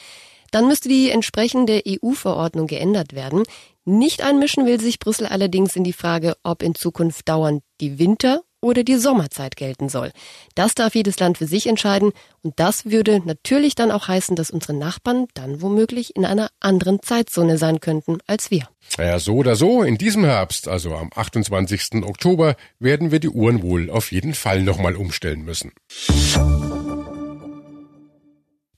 Dann 0.50 0.68
müsste 0.68 0.90
die 0.90 1.12
entsprechende 1.12 1.84
EU-Verordnung 1.88 2.66
geändert 2.66 3.14
werden. 3.14 3.44
Nicht 3.86 4.24
einmischen 4.24 4.66
will 4.66 4.82
sich 4.82 4.98
Brüssel 4.98 5.28
allerdings 5.28 5.76
in 5.76 5.84
die 5.84 5.94
Frage, 5.94 6.36
ob 6.42 6.64
in 6.64 6.74
Zukunft 6.74 7.30
dauernd 7.30 7.62
die 7.80 8.00
Winter- 8.00 8.42
oder 8.62 8.84
die 8.84 8.98
Sommerzeit 8.98 9.56
gelten 9.56 9.90
soll. 9.90 10.12
Das 10.56 10.76
darf 10.76 10.96
jedes 10.96 11.20
Land 11.20 11.38
für 11.38 11.48
sich 11.48 11.68
entscheiden 11.68 12.14
und 12.44 12.60
das 12.60 12.86
würde 12.86 13.22
natürlich 13.26 13.76
dann 13.76 13.92
auch 13.92 14.08
heißen, 14.08 14.36
dass 14.36 14.52
unsere 14.52 14.74
Nachbarn 14.74 15.28
dann 15.34 15.62
womöglich 15.62 16.16
in 16.16 16.26
einer 16.26 16.50
anderen 16.60 17.02
Zeitzone 17.02 17.58
sein 17.58 17.80
könnten 17.80 18.20
als 18.28 18.52
wir. 18.52 18.70
Ja, 18.98 19.20
so 19.20 19.36
oder 19.36 19.56
so, 19.56 19.84
in 19.84 19.98
diesem 19.98 20.24
Herbst, 20.26 20.68
also 20.68 20.96
am 20.96 21.10
28. 21.16 22.04
Oktober, 22.04 22.56
werden 22.80 23.12
wir 23.12 23.20
die 23.20 23.30
Uhren 23.30 23.62
wohl 23.62 23.90
auf 23.90 24.12
jeden 24.12 24.34
Fall 24.34 24.62
nochmal 24.64 24.96
umstellen 24.96 25.44
müssen. 25.44 25.72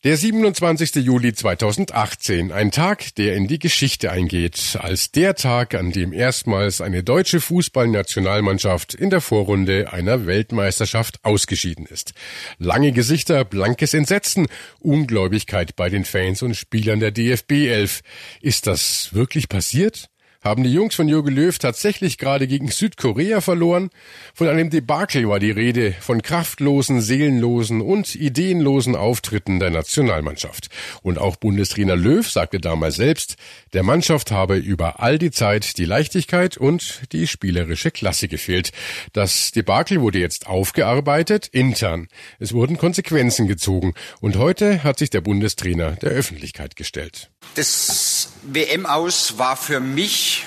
Der 0.03 0.17
27. 0.17 0.95
Juli 0.95 1.31
2018, 1.31 2.51
ein 2.51 2.71
Tag, 2.71 3.15
der 3.15 3.37
in 3.37 3.47
die 3.47 3.57
Geschichte 3.57 4.11
eingeht, 4.11 4.77
als 4.81 5.11
der 5.11 5.33
Tag, 5.33 5.75
an 5.75 5.93
dem 5.93 6.11
erstmals 6.11 6.81
eine 6.81 7.05
deutsche 7.05 7.39
Fußballnationalmannschaft 7.39 8.93
in 8.95 9.09
der 9.09 9.21
Vorrunde 9.21 9.93
einer 9.93 10.25
Weltmeisterschaft 10.25 11.23
ausgeschieden 11.23 11.85
ist. 11.85 12.11
Lange 12.57 12.91
Gesichter, 12.91 13.45
blankes 13.45 13.93
Entsetzen, 13.93 14.47
Ungläubigkeit 14.79 15.77
bei 15.77 15.87
den 15.89 16.03
Fans 16.03 16.41
und 16.41 16.57
Spielern 16.57 16.99
der 16.99 17.11
DFB 17.11 17.51
11. 17.69 18.01
Ist 18.41 18.67
das 18.67 19.13
wirklich 19.13 19.47
passiert? 19.47 20.09
Haben 20.43 20.63
die 20.63 20.73
Jungs 20.73 20.95
von 20.95 21.07
Jürgen 21.07 21.33
Löw 21.33 21.57
tatsächlich 21.57 22.17
gerade 22.17 22.47
gegen 22.47 22.67
Südkorea 22.67 23.39
verloren? 23.39 23.91
Von 24.33 24.49
einem 24.49 24.69
Debakel 24.69 25.29
war 25.29 25.39
die 25.39 25.51
Rede, 25.51 25.93
von 26.01 26.21
kraftlosen, 26.21 26.99
seelenlosen 26.99 27.79
und 27.79 28.13
ideenlosen 28.13 28.97
Auftritten 28.97 29.61
der 29.61 29.69
Nationalmannschaft. 29.69 30.67
Und 31.01 31.17
auch 31.17 31.37
Bundestrainer 31.37 31.95
Löw 31.95 32.29
sagte 32.29 32.59
damals 32.59 32.97
selbst, 32.97 33.37
der 33.71 33.83
Mannschaft 33.83 34.31
habe 34.31 34.57
über 34.57 34.99
all 34.99 35.17
die 35.17 35.31
Zeit 35.31 35.77
die 35.77 35.85
Leichtigkeit 35.85 36.57
und 36.57 37.03
die 37.13 37.27
spielerische 37.27 37.91
Klasse 37.91 38.27
gefehlt. 38.27 38.73
Das 39.13 39.51
Debakel 39.51 40.01
wurde 40.01 40.19
jetzt 40.19 40.47
aufgearbeitet, 40.47 41.47
intern. 41.53 42.09
Es 42.39 42.51
wurden 42.51 42.77
Konsequenzen 42.77 43.47
gezogen 43.47 43.93
und 44.19 44.35
heute 44.35 44.83
hat 44.83 44.99
sich 44.99 45.09
der 45.09 45.21
Bundestrainer 45.21 45.93
der 45.93 46.09
Öffentlichkeit 46.09 46.75
gestellt. 46.75 47.31
Das 47.55 48.29
WM 48.43 48.85
aus 48.85 49.37
war 49.37 49.55
für 49.55 49.79
mich 49.79 50.45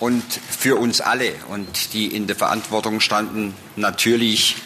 und 0.00 0.22
für 0.50 0.76
uns 0.76 1.00
alle 1.00 1.32
und 1.48 1.92
die 1.92 2.06
in 2.06 2.26
der 2.26 2.36
Verantwortung 2.36 3.00
standen 3.00 3.54
natürlich 3.76 4.56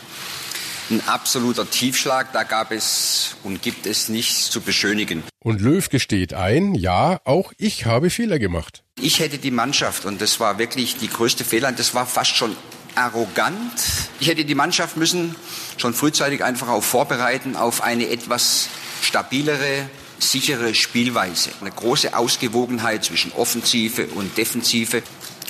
ein 0.91 1.07
absoluter 1.07 1.69
Tiefschlag. 1.69 2.33
Da 2.33 2.43
gab 2.43 2.71
es 2.71 3.37
und 3.43 3.63
gibt 3.63 3.87
es 3.87 4.09
nichts 4.09 4.51
zu 4.51 4.61
beschönigen. 4.61 5.23
Und 5.39 5.61
Löw 5.61 5.89
gesteht 5.89 6.35
ein, 6.35 6.75
ja, 6.75 7.21
auch 7.25 7.53
ich 7.57 7.87
habe 7.87 8.11
Fehler 8.11 8.39
gemacht. 8.39 8.83
Ich 9.01 9.21
hätte 9.21 9.39
die 9.39 9.51
Mannschaft, 9.51 10.05
und 10.05 10.21
das 10.21 10.39
war 10.39 10.59
wirklich 10.59 10.97
die 10.97 11.09
größte 11.09 11.45
Fehler, 11.45 11.73
das 11.73 11.95
war 11.95 12.07
fast 12.07 12.37
schon 12.37 12.57
arrogant. 12.95 13.73
Ich 14.21 14.29
hätte 14.29 14.45
die 14.45 14.55
Mannschaft 14.55 14.97
müssen 14.97 15.35
schon 15.79 15.95
frühzeitig 15.95 16.45
einfach 16.45 16.69
auch 16.69 16.83
vorbereiten 16.83 17.57
auf 17.57 17.83
eine 17.83 18.09
etwas 18.09 18.69
stabilere, 19.01 19.89
sichere 20.23 20.75
Spielweise. 20.75 21.51
Eine 21.61 21.71
große 21.71 22.17
Ausgewogenheit 22.17 23.05
zwischen 23.05 23.33
Offensive 23.33 24.07
und 24.15 24.39
Defensive. 24.39 25.03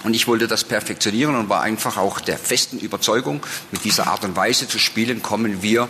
Und 0.05 0.15
ich 0.15 0.27
wollte 0.27 0.49
das 0.49 0.65
perfektionieren 0.65 1.37
und 1.37 1.49
war 1.49 1.63
einfach 1.63 1.97
auch 1.97 2.21
der 2.21 2.39
festen 2.39 2.79
Überzeugung, 2.79 3.45
mit 3.71 3.85
dieser 3.85 4.07
Art 4.09 4.25
und 4.25 4.37
Weise 4.37 4.67
zu 4.67 4.79
spielen, 4.79 5.23
kommen 5.23 5.63
wir 5.63 5.89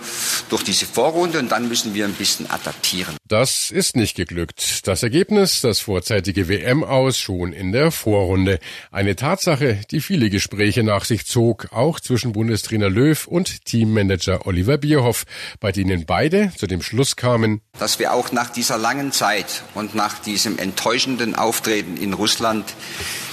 durch 0.50 0.62
diese 0.62 0.86
Vorrunde 0.86 1.38
und 1.38 1.50
dann 1.50 1.68
müssen 1.68 1.94
wir 1.94 2.04
ein 2.04 2.12
bisschen 2.14 2.50
adaptieren. 2.50 3.16
Das 3.28 3.70
ist 3.70 3.96
nicht 3.96 4.16
geglückt. 4.16 4.86
Das 4.86 5.02
Ergebnis, 5.02 5.60
das 5.62 5.80
vorzeitige 5.80 6.48
WM 6.48 6.84
aus 6.84 7.18
schon 7.18 7.52
in 7.52 7.72
der 7.72 7.90
Vorrunde. 7.90 8.58
Eine 8.90 9.16
Tatsache, 9.16 9.80
die 9.90 10.00
viele 10.00 10.28
Gespräche 10.28 10.82
nach 10.82 11.04
sich 11.04 11.26
zog, 11.26 11.68
auch 11.72 12.00
zwischen 12.00 12.32
Bundestrainer 12.32 12.90
Löw 12.90 13.26
und 13.26 13.64
Teammanager 13.64 14.46
Oliver 14.46 14.76
Bierhoff, 14.78 15.24
bei 15.60 15.72
denen 15.72 16.04
beide 16.04 16.52
zu 16.56 16.66
dem 16.66 16.82
Schluss 16.82 17.16
kamen, 17.16 17.62
dass 17.78 17.98
wir 17.98 18.12
auch 18.12 18.32
nach 18.32 18.50
dieser 18.50 18.78
langen 18.78 19.12
Zeit 19.12 19.62
und 19.74 19.94
nach 19.94 20.18
diesem 20.18 20.58
enttäuschenden 20.58 21.34
Auftreten 21.34 21.96
in 21.96 22.12
Russland 22.12 22.64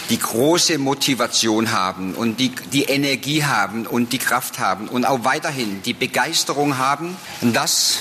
die 0.10 0.18
große 0.18 0.78
Motivation 0.80 1.72
haben 1.72 2.16
und 2.16 2.40
die, 2.40 2.52
die 2.74 2.86
Energie 2.86 3.44
haben 3.44 3.86
und 3.86 4.12
die 4.12 4.18
Kraft 4.18 4.60
haben 4.60 4.88
und 4.88 5.06
auch 5.06 5.24
weiterhin 5.24 5.82
die 5.84 5.94
Begeisterung 5.94 6.78
haben, 6.78 7.16
das, 7.42 8.00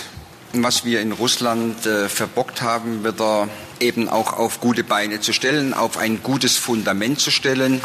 was 0.54 0.84
wir 0.84 1.00
in 1.02 1.12
Russland 1.12 1.84
äh, 1.84 2.08
verbockt 2.08 2.62
haben, 2.62 3.04
wieder 3.04 3.48
eben 3.80 4.08
auch 4.08 4.32
auf 4.32 4.60
gute 4.60 4.84
Beine 4.84 5.20
zu 5.20 5.32
stellen, 5.32 5.74
auf 5.74 5.98
ein 5.98 6.22
gutes 6.22 6.56
Fundament 6.56 7.20
zu 7.20 7.30
stellen 7.30 7.82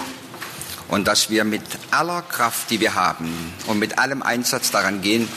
und 0.88 1.08
dass 1.08 1.30
wir 1.30 1.44
mit 1.44 1.64
aller 1.92 2.22
Kraft, 2.22 2.70
die 2.70 2.80
wir 2.80 2.96
haben 2.96 3.34
und 3.68 3.80
mit 3.80 3.98
allem 4.00 4.22
Einsatz 4.22 4.72
daran 4.72 5.02
gehen, 5.02 5.28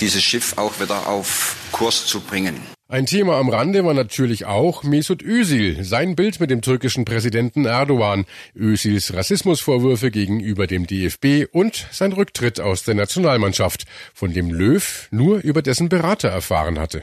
dieses 0.00 0.22
Schiff 0.22 0.54
auch 0.56 0.80
wieder 0.80 1.06
auf 1.06 1.54
Kurs 1.70 2.06
zu 2.06 2.20
bringen. 2.20 2.73
Ein 2.94 3.06
Thema 3.06 3.38
am 3.40 3.48
Rande 3.48 3.84
war 3.84 3.92
natürlich 3.92 4.46
auch 4.46 4.84
Mesut 4.84 5.20
Özil, 5.20 5.82
sein 5.82 6.14
Bild 6.14 6.38
mit 6.38 6.48
dem 6.48 6.62
türkischen 6.62 7.04
Präsidenten 7.04 7.64
Erdogan, 7.64 8.24
Özils 8.54 9.12
Rassismusvorwürfe 9.12 10.12
gegenüber 10.12 10.68
dem 10.68 10.86
DFB 10.86 11.48
und 11.50 11.88
sein 11.90 12.12
Rücktritt 12.12 12.60
aus 12.60 12.84
der 12.84 12.94
Nationalmannschaft, 12.94 13.86
von 14.14 14.32
dem 14.32 14.52
Löw 14.52 15.08
nur 15.10 15.38
über 15.38 15.60
dessen 15.60 15.88
Berater 15.88 16.28
erfahren 16.28 16.78
hatte. 16.78 17.02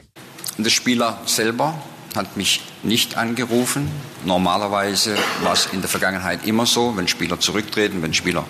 Der 0.57 0.69
Spieler 0.69 1.19
selber 1.25 1.77
hat 2.15 2.37
mich 2.37 2.61
nicht 2.83 3.17
angerufen. 3.17 3.89
Normalerweise 4.23 5.17
war 5.43 5.51
es 5.51 5.67
in 5.73 5.81
der 5.81 5.89
Vergangenheit 5.89 6.47
immer 6.47 6.65
so, 6.65 6.95
wenn 6.95 7.09
Spieler 7.09 7.41
zurücktreten, 7.41 8.01
wenn 8.01 8.13
Spieler 8.13 8.45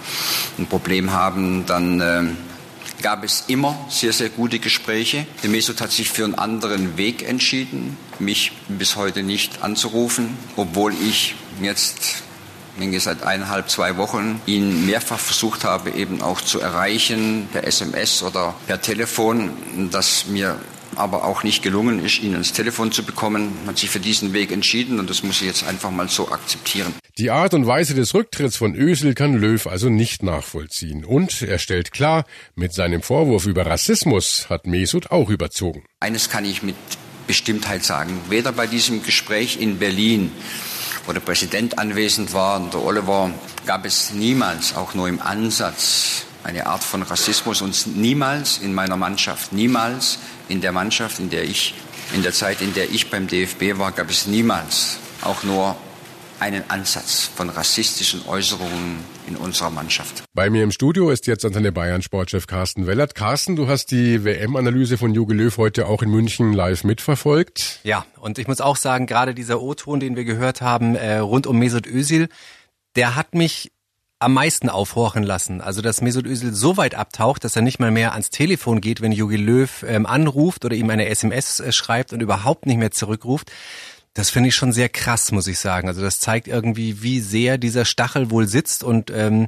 ein 0.60 0.68
Problem 0.68 1.12
haben, 1.12 1.66
dann 1.66 2.02
äh, 2.02 2.24
gab 3.02 3.24
es 3.24 3.46
immer 3.48 3.78
sehr, 3.90 4.14
sehr 4.14 4.30
gute 4.30 4.60
Gespräche. 4.60 5.26
Der 5.44 5.50
Mesut 5.50 5.82
hat 5.82 5.92
sich 5.92 6.10
für 6.10 6.24
einen 6.24 6.36
anderen 6.36 6.98
Weg 6.98 7.28
entschieden, 7.28 7.98
mich 8.20 8.52
bis 8.68 8.96
heute 8.96 9.24
nicht 9.24 9.64
anzurufen, 9.64 10.38
obwohl 10.56 10.94
ich 10.94 11.36
jetzt 11.62 12.24
denke 12.80 13.00
seit 13.00 13.24
eineinhalb, 13.24 13.70
zwei 13.70 13.98
Wochen 13.98 14.42
ihn 14.46 14.86
mehrfach 14.86 15.20
versucht 15.20 15.64
habe, 15.64 15.92
eben 15.92 16.22
auch 16.22 16.42
zu 16.42 16.60
erreichen, 16.60 17.48
per 17.52 17.66
SMS 17.66 18.24
oder 18.24 18.56
per 18.68 18.82
Telefon, 18.82 19.90
dass 19.92 20.28
mir 20.28 20.60
aber 20.96 21.26
auch 21.26 21.44
nicht 21.44 21.64
gelungen 21.64 22.04
ist, 22.04 22.22
ihn 22.22 22.34
ans 22.34 22.54
Telefon 22.54 22.92
zu 22.92 23.04
bekommen, 23.04 23.52
hat 23.68 23.78
sich 23.78 23.90
für 23.90 24.00
diesen 24.00 24.34
Weg 24.34 24.52
entschieden 24.52 25.00
und 25.00 25.10
das 25.10 25.24
muss 25.24 25.42
ich 25.42 25.48
jetzt 25.48 25.64
einfach 25.64 25.92
mal 25.92 26.10
so 26.10 26.30
akzeptieren. 26.30 26.94
Die 27.18 27.30
Art 27.30 27.54
und 27.54 27.68
Weise 27.68 27.94
des 27.94 28.14
Rücktritts 28.14 28.58
von 28.58 28.76
Ösel 28.76 29.14
kann 29.14 29.34
Löw 29.36 29.68
also 29.68 29.90
nicht 29.90 30.24
nachvollziehen. 30.24 31.06
Und 31.06 31.42
er 31.42 31.60
stellt 31.60 31.92
klar, 31.92 32.26
mit 32.56 32.74
seinem 32.74 33.02
Vorwurf 33.02 33.46
über 33.46 33.66
Rassismus 33.66 34.50
hat 34.50 34.66
Mesut 34.66 35.12
auch 35.12 35.30
überzogen. 35.30 35.84
Eines 36.00 36.30
kann 36.30 36.46
ich 36.46 36.64
mit 36.64 36.76
Bestimmtheit 37.28 37.84
sagen. 37.84 38.20
Weder 38.30 38.52
bei 38.52 38.68
diesem 38.68 39.04
Gespräch 39.04 39.60
in 39.60 39.78
Berlin, 39.78 40.32
wo 41.06 41.14
der 41.14 41.20
Präsident 41.22 41.80
anwesend 41.80 42.34
war 42.34 42.60
und 42.60 42.74
der 42.74 42.84
Oliver, 42.84 43.32
gab 43.66 43.86
es 43.86 44.12
niemals, 44.12 44.76
auch 44.76 44.94
nur 44.96 45.08
im 45.08 45.22
Ansatz, 45.22 46.26
eine 46.44 46.66
Art 46.66 46.84
von 46.84 47.04
Rassismus 47.04 47.62
und 47.62 47.96
niemals 47.96 48.58
in 48.58 48.74
meiner 48.74 48.98
Mannschaft, 48.98 49.54
niemals 49.54 50.20
in 50.50 50.62
der 50.62 50.72
Mannschaft, 50.72 51.20
in 51.20 51.30
der 51.30 51.44
ich, 51.44 51.74
in 52.14 52.24
der 52.24 52.34
Zeit, 52.34 52.62
in 52.62 52.74
der 52.74 52.90
ich 52.90 53.10
beim 53.10 53.28
DFB 53.28 53.78
war, 53.78 53.92
gab 53.92 54.10
es 54.10 54.28
niemals 54.28 54.98
auch 55.22 55.44
nur 55.44 55.76
einen 56.42 56.64
Ansatz 56.70 57.30
von 57.36 57.50
rassistischen 57.50 58.28
Äußerungen 58.28 58.98
in 59.28 59.36
unserer 59.36 59.70
Mannschaft. 59.70 60.24
Bei 60.34 60.50
mir 60.50 60.64
im 60.64 60.72
Studio 60.72 61.12
ist 61.12 61.28
jetzt 61.28 61.46
Antenne 61.46 61.72
Bayern 61.72 62.02
Sportchef 62.02 62.48
Carsten 62.48 62.88
Wellert. 62.88 63.14
Carsten, 63.14 63.56
du 63.56 63.68
hast 63.68 63.92
die 63.92 64.24
WM-Analyse 64.24 64.98
von 64.98 65.14
Jogi 65.14 65.36
Löw 65.36 65.56
heute 65.58 65.86
auch 65.86 66.02
in 66.02 66.10
München 66.10 66.52
live 66.52 66.84
mitverfolgt. 66.84 67.80
Ja, 67.84 68.06
und 68.20 68.40
ich 68.40 68.48
muss 68.48 68.60
auch 68.60 68.76
sagen, 68.76 69.06
gerade 69.06 69.36
dieser 69.36 69.62
O-Ton, 69.62 70.00
den 70.00 70.16
wir 70.16 70.24
gehört 70.24 70.62
haben, 70.62 70.96
äh, 70.96 71.18
rund 71.18 71.46
um 71.46 71.60
Mesut 71.60 71.86
Özil, 71.86 72.28
der 72.96 73.16
hat 73.16 73.36
mich 73.36 73.72
am 74.22 74.34
meisten 74.34 74.70
aufhorchen 74.70 75.24
lassen. 75.24 75.62
Also, 75.62 75.82
dass 75.82 76.02
Mesut 76.02 76.26
Özil 76.26 76.54
so 76.54 76.78
weit 76.78 76.96
abtaucht, 76.96 77.44
dass 77.44 77.56
er 77.56 77.62
nicht 77.62 77.80
mal 77.80 77.92
mehr 77.92 78.14
ans 78.14 78.30
Telefon 78.30 78.82
geht, 78.82 79.02
wenn 79.02 79.12
Jogi 79.12 79.38
Löw 79.38 79.84
ähm, 79.88 80.06
anruft 80.06 80.66
oder 80.66 80.76
ihm 80.76 80.90
eine 80.90 81.08
SMS 81.08 81.60
äh, 81.60 81.72
schreibt 81.72 82.14
und 82.14 82.22
überhaupt 82.22 82.66
nicht 82.66 82.78
mehr 82.78 82.92
zurückruft. 82.92 83.52
Das 84.14 84.30
finde 84.30 84.50
ich 84.50 84.56
schon 84.56 84.74
sehr 84.74 84.90
krass, 84.90 85.32
muss 85.32 85.48
ich 85.48 85.60
sagen. 85.60 85.88
Also 85.88 86.02
das 86.02 86.20
zeigt 86.20 86.48
irgendwie, 86.48 87.02
wie 87.02 87.20
sehr 87.20 87.58
dieser 87.58 87.86
Stachel 87.86 88.30
wohl 88.30 88.48
sitzt 88.48 88.84
und 88.84 89.10
ähm, 89.10 89.48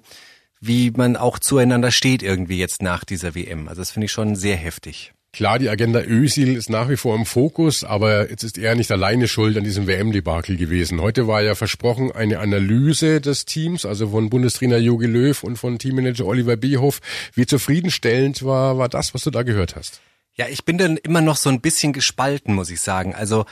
wie 0.62 0.92
man 0.92 1.18
auch 1.18 1.40
zueinander 1.40 1.92
steht 1.92 2.24
irgendwie 2.24 2.58
jetzt 2.58 2.82
nach 2.82 3.04
dieser 3.04 3.36
WM. 3.36 3.68
Also 3.68 3.82
das 3.82 3.92
finde 3.92 4.06
ich 4.06 4.12
schon 4.12 4.36
sehr 4.36 4.56
heftig. 4.56 5.14
Klar, 5.34 5.58
die 5.58 5.68
Agenda 5.68 6.00
Ösil 6.04 6.56
ist 6.56 6.70
nach 6.70 6.90
wie 6.90 6.96
vor 6.96 7.16
im 7.16 7.26
Fokus, 7.26 7.84
aber 7.84 8.30
jetzt 8.30 8.44
ist 8.44 8.60
er 8.60 8.76
nicht 8.76 8.92
alleine 8.92 9.28
schuld 9.28 9.58
an 9.58 9.64
diesem 9.64 9.88
WM-Debakel 9.88 10.58
gewesen. 10.58 11.02
Heute 11.02 11.26
war 11.26 11.42
ja 11.42 11.56
versprochen 11.56 12.12
eine 12.12 12.38
Analyse 12.38 13.20
des 13.20 13.46
Teams, 13.46 13.84
also 13.84 14.10
von 14.10 14.30
Bundestrainer 14.30 14.78
Jogi 14.78 15.08
Löw 15.08 15.44
und 15.44 15.58
von 15.58 15.80
Teammanager 15.80 16.28
Oliver 16.28 16.56
Bierhoff. 16.56 17.02
Wie 17.34 17.48
zufriedenstellend 17.48 18.46
war, 18.46 18.78
war 18.78 18.90
das, 18.90 19.16
was 19.16 19.24
du 19.24 19.32
da 19.32 19.42
gehört 19.42 19.76
hast? 19.76 20.02
Ja, 20.36 20.46
ich 20.50 20.66
bin 20.66 20.78
dann 20.78 20.98
immer 20.98 21.22
noch 21.22 21.38
so 21.38 21.50
ein 21.50 21.62
bisschen 21.62 21.94
gespalten, 21.94 22.54
muss 22.54 22.70
ich 22.70 22.82
sagen. 22.82 23.16
Also 23.16 23.46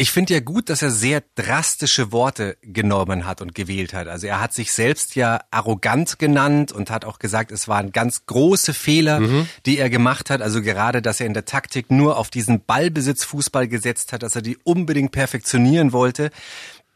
ich 0.00 0.12
finde 0.12 0.34
ja 0.34 0.38
gut, 0.38 0.70
dass 0.70 0.80
er 0.80 0.92
sehr 0.92 1.24
drastische 1.34 2.12
Worte 2.12 2.56
genommen 2.62 3.26
hat 3.26 3.42
und 3.42 3.52
gewählt 3.52 3.92
hat. 3.92 4.06
Also 4.06 4.28
er 4.28 4.40
hat 4.40 4.54
sich 4.54 4.70
selbst 4.72 5.16
ja 5.16 5.40
arrogant 5.50 6.20
genannt 6.20 6.70
und 6.70 6.88
hat 6.88 7.04
auch 7.04 7.18
gesagt, 7.18 7.50
es 7.50 7.66
waren 7.66 7.90
ganz 7.90 8.24
große 8.24 8.74
Fehler, 8.74 9.18
mhm. 9.18 9.48
die 9.66 9.76
er 9.76 9.90
gemacht 9.90 10.30
hat. 10.30 10.40
Also 10.40 10.62
gerade, 10.62 11.02
dass 11.02 11.18
er 11.18 11.26
in 11.26 11.34
der 11.34 11.46
Taktik 11.46 11.90
nur 11.90 12.16
auf 12.16 12.30
diesen 12.30 12.64
Ballbesitzfußball 12.64 13.66
gesetzt 13.66 14.12
hat, 14.12 14.22
dass 14.22 14.36
er 14.36 14.42
die 14.42 14.56
unbedingt 14.62 15.10
perfektionieren 15.10 15.92
wollte. 15.92 16.30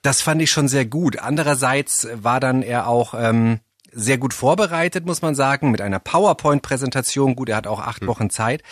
Das 0.03 0.23
fand 0.23 0.41
ich 0.41 0.53
schon 0.53 0.69
sehr 0.69 0.87
gut. 0.87 1.19
Andererseits 1.19 2.07
war 2.15 2.39
dann 2.39 2.63
er 2.63 2.87
auch 2.87 3.15
ähm, 3.19 3.59
sehr 3.91 4.19
gut 4.19 4.33
vorbereitet, 4.33 5.07
muss 5.07 5.23
man 5.23 5.35
sagen, 5.35 5.73
mit 5.73 5.81
einer 5.81 5.99
PowerPoint-Präsentation. 5.99 7.35
Gut, 7.35 7.49
er 7.49 7.57
hat 7.57 7.67
auch 7.67 7.81
acht 7.81 8.03
mhm. 8.03 8.07
Wochen 8.07 8.31
Zeit. 8.31 8.63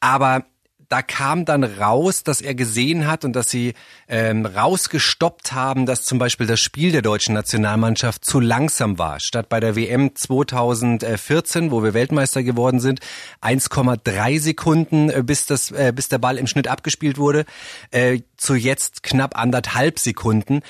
Aber 0.00 0.46
da 0.94 1.02
kam 1.02 1.44
dann 1.44 1.64
raus, 1.64 2.22
dass 2.22 2.40
er 2.40 2.54
gesehen 2.54 3.08
hat 3.08 3.24
und 3.24 3.32
dass 3.32 3.50
sie 3.50 3.74
ähm, 4.06 4.46
rausgestoppt 4.46 5.52
haben, 5.52 5.86
dass 5.86 6.04
zum 6.04 6.20
Beispiel 6.20 6.46
das 6.46 6.60
Spiel 6.60 6.92
der 6.92 7.02
deutschen 7.02 7.34
Nationalmannschaft 7.34 8.24
zu 8.24 8.38
langsam 8.38 8.96
war. 8.96 9.18
Statt 9.18 9.48
bei 9.48 9.58
der 9.58 9.74
WM 9.74 10.14
2014, 10.14 11.72
wo 11.72 11.82
wir 11.82 11.94
Weltmeister 11.94 12.44
geworden 12.44 12.78
sind, 12.78 13.00
1,3 13.42 14.38
Sekunden, 14.38 15.10
äh, 15.10 15.24
bis, 15.24 15.46
das, 15.46 15.72
äh, 15.72 15.92
bis 15.92 16.08
der 16.10 16.18
Ball 16.18 16.38
im 16.38 16.46
Schnitt 16.46 16.68
abgespielt 16.68 17.18
wurde, 17.18 17.44
äh, 17.90 18.20
zu 18.36 18.54
jetzt 18.54 19.02
knapp 19.02 19.36
anderthalb 19.36 19.98
Sekunden 19.98 20.60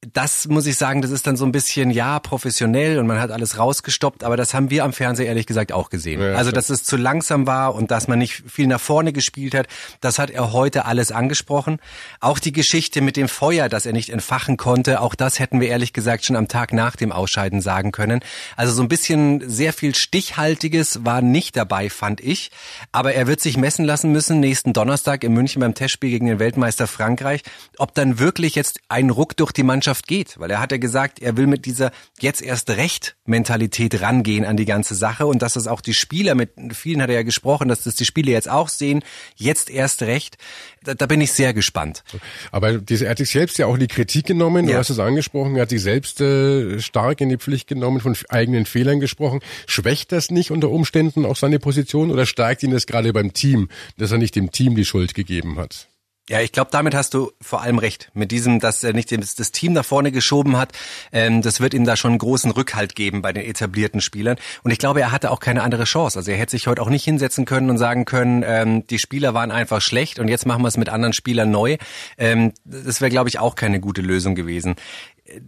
das 0.00 0.46
muss 0.46 0.66
ich 0.66 0.76
sagen, 0.76 1.02
das 1.02 1.10
ist 1.10 1.26
dann 1.26 1.36
so 1.36 1.44
ein 1.44 1.50
bisschen, 1.50 1.90
ja, 1.90 2.20
professionell 2.20 3.00
und 3.00 3.08
man 3.08 3.20
hat 3.20 3.32
alles 3.32 3.58
rausgestoppt, 3.58 4.22
aber 4.22 4.36
das 4.36 4.54
haben 4.54 4.70
wir 4.70 4.84
am 4.84 4.92
Fernseher 4.92 5.26
ehrlich 5.26 5.46
gesagt 5.46 5.72
auch 5.72 5.90
gesehen. 5.90 6.20
Ja, 6.20 6.34
also, 6.34 6.52
dass 6.52 6.70
es 6.70 6.84
zu 6.84 6.96
langsam 6.96 7.48
war 7.48 7.74
und 7.74 7.90
dass 7.90 8.06
man 8.06 8.20
nicht 8.20 8.44
viel 8.46 8.68
nach 8.68 8.80
vorne 8.80 9.12
gespielt 9.12 9.56
hat, 9.56 9.66
das 10.00 10.20
hat 10.20 10.30
er 10.30 10.52
heute 10.52 10.84
alles 10.84 11.10
angesprochen. 11.10 11.80
Auch 12.20 12.38
die 12.38 12.52
Geschichte 12.52 13.00
mit 13.00 13.16
dem 13.16 13.28
Feuer, 13.28 13.68
das 13.68 13.86
er 13.86 13.92
nicht 13.92 14.10
entfachen 14.10 14.56
konnte, 14.56 15.00
auch 15.00 15.16
das 15.16 15.40
hätten 15.40 15.60
wir 15.60 15.68
ehrlich 15.68 15.92
gesagt 15.92 16.24
schon 16.24 16.36
am 16.36 16.46
Tag 16.46 16.72
nach 16.72 16.94
dem 16.94 17.10
Ausscheiden 17.10 17.60
sagen 17.60 17.90
können. 17.90 18.20
Also 18.54 18.72
so 18.72 18.82
ein 18.82 18.88
bisschen 18.88 19.50
sehr 19.50 19.72
viel 19.72 19.96
Stichhaltiges 19.96 21.04
war 21.04 21.22
nicht 21.22 21.56
dabei, 21.56 21.90
fand 21.90 22.20
ich. 22.20 22.52
Aber 22.92 23.14
er 23.14 23.26
wird 23.26 23.40
sich 23.40 23.56
messen 23.56 23.84
lassen 23.84 24.12
müssen 24.12 24.38
nächsten 24.38 24.72
Donnerstag 24.72 25.24
in 25.24 25.32
München 25.32 25.58
beim 25.58 25.74
Testspiel 25.74 26.10
gegen 26.10 26.26
den 26.26 26.38
Weltmeister 26.38 26.86
Frankreich, 26.86 27.42
ob 27.78 27.94
dann 27.94 28.20
wirklich 28.20 28.54
jetzt 28.54 28.78
ein 28.88 29.10
Ruck 29.10 29.36
durch 29.36 29.50
die 29.50 29.64
Mannschaft 29.64 29.87
Mannschaft 29.88 30.06
geht, 30.06 30.38
weil 30.38 30.50
er 30.50 30.60
hat 30.60 30.70
ja 30.70 30.76
gesagt, 30.76 31.18
er 31.18 31.38
will 31.38 31.46
mit 31.46 31.64
dieser 31.64 31.92
jetzt 32.20 32.42
erst 32.42 32.68
recht 32.68 33.16
Mentalität 33.24 34.02
rangehen 34.02 34.44
an 34.44 34.58
die 34.58 34.66
ganze 34.66 34.94
Sache 34.94 35.26
und 35.26 35.40
dass 35.40 35.54
das 35.54 35.66
auch 35.66 35.80
die 35.80 35.94
Spieler 35.94 36.34
mit 36.34 36.50
vielen 36.72 37.00
hat 37.00 37.08
er 37.08 37.16
ja 37.16 37.22
gesprochen, 37.22 37.68
dass 37.68 37.84
das 37.84 37.94
die 37.94 38.04
Spieler 38.04 38.32
jetzt 38.32 38.50
auch 38.50 38.68
sehen, 38.68 39.02
jetzt 39.34 39.70
erst 39.70 40.02
recht. 40.02 40.36
Da, 40.84 40.92
da 40.92 41.06
bin 41.06 41.22
ich 41.22 41.32
sehr 41.32 41.54
gespannt. 41.54 42.04
Aber 42.52 42.74
diese, 42.74 43.06
er 43.06 43.12
hat 43.12 43.18
sich 43.18 43.30
selbst 43.30 43.56
ja 43.56 43.64
auch 43.64 43.74
in 43.74 43.80
die 43.80 43.86
Kritik 43.86 44.26
genommen, 44.26 44.66
du 44.66 44.72
ja. 44.72 44.78
hast 44.78 44.90
es 44.90 44.98
angesprochen, 44.98 45.56
er 45.56 45.62
hat 45.62 45.70
sich 45.70 45.80
selbst 45.80 46.20
äh, 46.20 46.80
stark 46.80 47.22
in 47.22 47.30
die 47.30 47.38
Pflicht 47.38 47.66
genommen, 47.66 48.00
von 48.00 48.14
eigenen 48.28 48.66
Fehlern 48.66 49.00
gesprochen. 49.00 49.40
Schwächt 49.66 50.12
das 50.12 50.30
nicht 50.30 50.50
unter 50.50 50.68
Umständen 50.68 51.24
auch 51.24 51.36
seine 51.36 51.58
Position 51.58 52.10
oder 52.10 52.26
stärkt 52.26 52.62
ihn 52.62 52.72
das 52.72 52.86
gerade 52.86 53.10
beim 53.14 53.32
Team, 53.32 53.68
dass 53.96 54.12
er 54.12 54.18
nicht 54.18 54.36
dem 54.36 54.52
Team 54.52 54.76
die 54.76 54.84
Schuld 54.84 55.14
gegeben 55.14 55.58
hat? 55.58 55.88
Ja, 56.28 56.42
ich 56.42 56.52
glaube, 56.52 56.68
damit 56.70 56.94
hast 56.94 57.14
du 57.14 57.32
vor 57.40 57.62
allem 57.62 57.78
recht. 57.78 58.10
Mit 58.12 58.30
diesem, 58.32 58.60
dass 58.60 58.84
er 58.84 58.92
nicht 58.92 59.10
das, 59.10 59.50
Team 59.50 59.72
nach 59.72 59.84
vorne 59.84 60.12
geschoben 60.12 60.58
hat, 60.58 60.72
ähm, 61.10 61.40
das 61.40 61.60
wird 61.60 61.72
ihm 61.72 61.84
da 61.84 61.96
schon 61.96 62.10
einen 62.12 62.18
großen 62.18 62.50
Rückhalt 62.50 62.94
geben 62.94 63.22
bei 63.22 63.32
den 63.32 63.44
etablierten 63.44 64.02
Spielern. 64.02 64.36
Und 64.62 64.70
ich 64.70 64.78
glaube, 64.78 65.00
er 65.00 65.10
hatte 65.10 65.30
auch 65.30 65.40
keine 65.40 65.62
andere 65.62 65.84
Chance. 65.84 66.18
Also 66.18 66.30
er 66.30 66.36
hätte 66.36 66.50
sich 66.50 66.66
heute 66.66 66.82
auch 66.82 66.90
nicht 66.90 67.04
hinsetzen 67.04 67.46
können 67.46 67.70
und 67.70 67.78
sagen 67.78 68.04
können, 68.04 68.44
ähm, 68.46 68.86
die 68.86 68.98
Spieler 68.98 69.32
waren 69.32 69.50
einfach 69.50 69.80
schlecht 69.80 70.18
und 70.18 70.28
jetzt 70.28 70.44
machen 70.44 70.62
wir 70.62 70.68
es 70.68 70.76
mit 70.76 70.90
anderen 70.90 71.14
Spielern 71.14 71.50
neu. 71.50 71.78
Ähm, 72.18 72.52
das 72.66 73.00
wäre, 73.00 73.10
glaube 73.10 73.30
ich, 73.30 73.38
auch 73.38 73.54
keine 73.54 73.80
gute 73.80 74.02
Lösung 74.02 74.34
gewesen. 74.34 74.76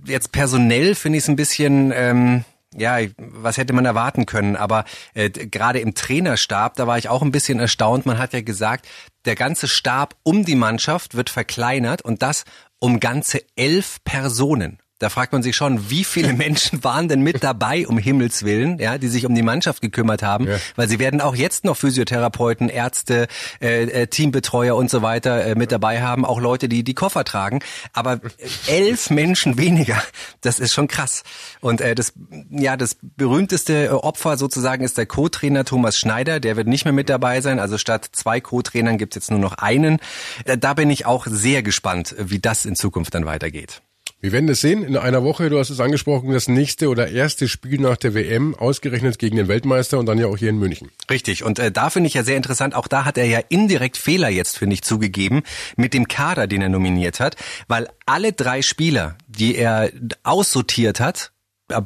Jetzt 0.06 0.32
personell 0.32 0.94
finde 0.94 1.18
ich 1.18 1.24
es 1.24 1.28
ein 1.28 1.36
bisschen... 1.36 1.92
Ähm, 1.94 2.44
ja, 2.76 2.98
was 3.16 3.56
hätte 3.56 3.72
man 3.72 3.84
erwarten 3.84 4.26
können? 4.26 4.56
Aber 4.56 4.84
äh, 5.14 5.30
gerade 5.30 5.80
im 5.80 5.94
Trainerstab, 5.94 6.76
da 6.76 6.86
war 6.86 6.98
ich 6.98 7.08
auch 7.08 7.22
ein 7.22 7.32
bisschen 7.32 7.58
erstaunt. 7.58 8.06
Man 8.06 8.18
hat 8.18 8.32
ja 8.32 8.42
gesagt, 8.42 8.86
der 9.24 9.34
ganze 9.34 9.68
Stab 9.68 10.16
um 10.22 10.44
die 10.44 10.54
Mannschaft 10.54 11.14
wird 11.14 11.30
verkleinert 11.30 12.02
und 12.02 12.22
das 12.22 12.44
um 12.78 13.00
ganze 13.00 13.42
elf 13.56 13.98
Personen. 14.04 14.78
Da 15.00 15.08
fragt 15.08 15.32
man 15.32 15.42
sich 15.42 15.56
schon, 15.56 15.90
wie 15.90 16.04
viele 16.04 16.32
Menschen 16.34 16.84
waren 16.84 17.08
denn 17.08 17.22
mit 17.22 17.42
dabei, 17.42 17.88
um 17.88 17.98
Himmels 17.98 18.44
Willen, 18.44 18.78
ja, 18.78 18.98
die 18.98 19.08
sich 19.08 19.26
um 19.26 19.34
die 19.34 19.42
Mannschaft 19.42 19.82
gekümmert 19.82 20.22
haben, 20.22 20.46
ja. 20.46 20.58
weil 20.76 20.88
sie 20.88 20.98
werden 20.98 21.20
auch 21.20 21.34
jetzt 21.34 21.64
noch 21.64 21.76
Physiotherapeuten, 21.76 22.68
Ärzte, 22.68 23.26
äh, 23.60 23.84
äh, 23.84 24.06
Teambetreuer 24.06 24.76
und 24.76 24.90
so 24.90 25.02
weiter 25.02 25.44
äh, 25.44 25.54
mit 25.54 25.72
dabei 25.72 26.02
haben, 26.02 26.24
auch 26.24 26.38
Leute, 26.38 26.68
die 26.68 26.84
die 26.84 26.94
Koffer 26.94 27.24
tragen. 27.24 27.60
Aber 27.94 28.20
elf 28.66 29.08
Menschen 29.10 29.56
weniger, 29.56 30.00
das 30.42 30.60
ist 30.60 30.74
schon 30.74 30.86
krass. 30.86 31.22
Und 31.60 31.80
äh, 31.80 31.94
das, 31.94 32.12
ja, 32.50 32.76
das 32.76 32.98
berühmteste 33.00 34.04
Opfer 34.04 34.36
sozusagen 34.36 34.84
ist 34.84 34.98
der 34.98 35.06
Co-Trainer 35.06 35.64
Thomas 35.64 35.96
Schneider, 35.96 36.40
der 36.40 36.56
wird 36.56 36.68
nicht 36.68 36.84
mehr 36.84 36.92
mit 36.92 37.08
dabei 37.08 37.40
sein. 37.40 37.58
Also 37.58 37.78
statt 37.78 38.10
zwei 38.12 38.40
Co-Trainern 38.40 38.98
gibt 38.98 39.16
es 39.16 39.22
jetzt 39.22 39.30
nur 39.30 39.40
noch 39.40 39.54
einen. 39.54 39.98
Da 40.44 40.74
bin 40.74 40.90
ich 40.90 41.06
auch 41.06 41.26
sehr 41.26 41.62
gespannt, 41.62 42.14
wie 42.18 42.38
das 42.38 42.66
in 42.66 42.76
Zukunft 42.76 43.14
dann 43.14 43.24
weitergeht. 43.24 43.80
Wir 44.22 44.32
werden 44.32 44.50
es 44.50 44.60
sehen 44.60 44.84
in 44.84 44.98
einer 44.98 45.24
Woche, 45.24 45.48
du 45.48 45.58
hast 45.58 45.70
es 45.70 45.80
angesprochen, 45.80 46.30
das 46.30 46.46
nächste 46.46 46.90
oder 46.90 47.08
erste 47.08 47.48
Spiel 47.48 47.80
nach 47.80 47.96
der 47.96 48.12
WM, 48.12 48.54
ausgerechnet 48.54 49.18
gegen 49.18 49.36
den 49.36 49.48
Weltmeister 49.48 49.98
und 49.98 50.04
dann 50.04 50.18
ja 50.18 50.26
auch 50.26 50.36
hier 50.36 50.50
in 50.50 50.58
München. 50.58 50.90
Richtig, 51.10 51.42
und 51.42 51.58
äh, 51.58 51.72
da 51.72 51.88
finde 51.88 52.08
ich 52.08 52.14
ja 52.14 52.22
sehr 52.22 52.36
interessant, 52.36 52.74
auch 52.74 52.86
da 52.86 53.06
hat 53.06 53.16
er 53.16 53.24
ja 53.24 53.40
indirekt 53.48 53.96
Fehler 53.96 54.28
jetzt, 54.28 54.58
finde 54.58 54.74
ich, 54.74 54.82
zugegeben 54.82 55.40
mit 55.76 55.94
dem 55.94 56.06
Kader, 56.06 56.46
den 56.46 56.60
er 56.60 56.68
nominiert 56.68 57.18
hat, 57.18 57.36
weil 57.66 57.88
alle 58.04 58.34
drei 58.34 58.60
Spieler, 58.60 59.16
die 59.26 59.56
er 59.56 59.90
aussortiert 60.22 61.00
hat, 61.00 61.32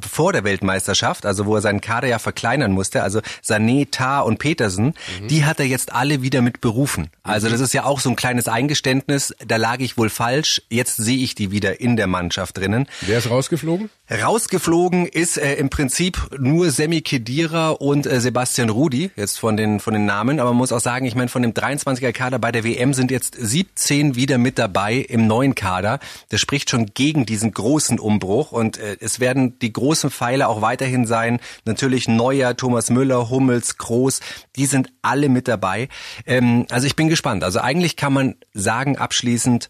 vor 0.09 0.33
der 0.33 0.43
Weltmeisterschaft, 0.43 1.25
also 1.25 1.45
wo 1.45 1.55
er 1.55 1.61
seinen 1.61 1.81
Kader 1.81 2.07
ja 2.07 2.19
verkleinern 2.19 2.71
musste, 2.71 3.03
also 3.03 3.19
Sané, 3.43 3.87
Tar 3.89 4.25
und 4.25 4.39
Petersen, 4.39 4.93
mhm. 5.21 5.27
die 5.27 5.45
hat 5.45 5.59
er 5.59 5.65
jetzt 5.65 5.93
alle 5.93 6.21
wieder 6.21 6.41
mit 6.41 6.61
berufen. 6.61 7.09
Also 7.23 7.47
mhm. 7.47 7.51
das 7.51 7.61
ist 7.61 7.73
ja 7.73 7.85
auch 7.85 7.99
so 7.99 8.09
ein 8.09 8.15
kleines 8.15 8.47
Eingeständnis, 8.47 9.33
da 9.45 9.57
lag 9.57 9.79
ich 9.79 9.97
wohl 9.97 10.09
falsch, 10.09 10.61
jetzt 10.69 10.97
sehe 10.97 11.17
ich 11.17 11.35
die 11.35 11.51
wieder 11.51 11.79
in 11.79 11.95
der 11.95 12.07
Mannschaft 12.07 12.57
drinnen. 12.57 12.87
Wer 13.01 13.17
ist 13.19 13.29
rausgeflogen? 13.29 13.89
Rausgeflogen 14.09 15.07
ist 15.07 15.37
äh, 15.37 15.55
im 15.55 15.69
Prinzip 15.69 16.29
nur 16.37 16.69
Semi 16.69 17.01
Kedira 17.01 17.69
und 17.69 18.05
äh, 18.05 18.21
Sebastian 18.21 18.69
Rudi, 18.69 19.09
jetzt 19.15 19.39
von 19.39 19.57
den, 19.57 19.79
von 19.79 19.93
den 19.93 20.05
Namen, 20.05 20.39
aber 20.39 20.51
man 20.51 20.57
muss 20.57 20.71
auch 20.71 20.79
sagen, 20.79 21.05
ich 21.05 21.15
meine, 21.15 21.29
von 21.29 21.41
dem 21.41 21.53
23er 21.53 22.11
Kader 22.11 22.37
bei 22.37 22.51
der 22.51 22.63
WM 22.63 22.93
sind 22.93 23.09
jetzt 23.09 23.35
17 23.39 24.15
wieder 24.15 24.37
mit 24.37 24.59
dabei 24.59 24.95
im 24.95 25.25
neuen 25.25 25.55
Kader. 25.55 25.99
Das 26.29 26.39
spricht 26.39 26.69
schon 26.69 26.91
gegen 26.93 27.25
diesen 27.25 27.51
großen 27.51 27.99
Umbruch 27.99 28.51
und 28.51 28.77
äh, 28.77 28.97
es 28.99 29.19
werden 29.19 29.57
die 29.59 29.73
großen 29.75 30.09
Pfeiler 30.09 30.49
auch 30.49 30.61
weiterhin 30.61 31.05
sein. 31.05 31.39
Natürlich 31.65 32.07
Neuer, 32.07 32.57
Thomas 32.57 32.89
Müller, 32.89 33.29
Hummels, 33.29 33.77
Groß, 33.77 34.19
die 34.55 34.65
sind 34.65 34.91
alle 35.03 35.29
mit 35.29 35.47
dabei. 35.47 35.89
Ähm, 36.25 36.65
also 36.71 36.87
ich 36.87 36.95
bin 36.95 37.07
gespannt. 37.07 37.43
Also 37.43 37.59
eigentlich 37.59 37.95
kann 37.95 38.13
man 38.13 38.35
sagen 38.53 38.97
abschließend, 38.97 39.69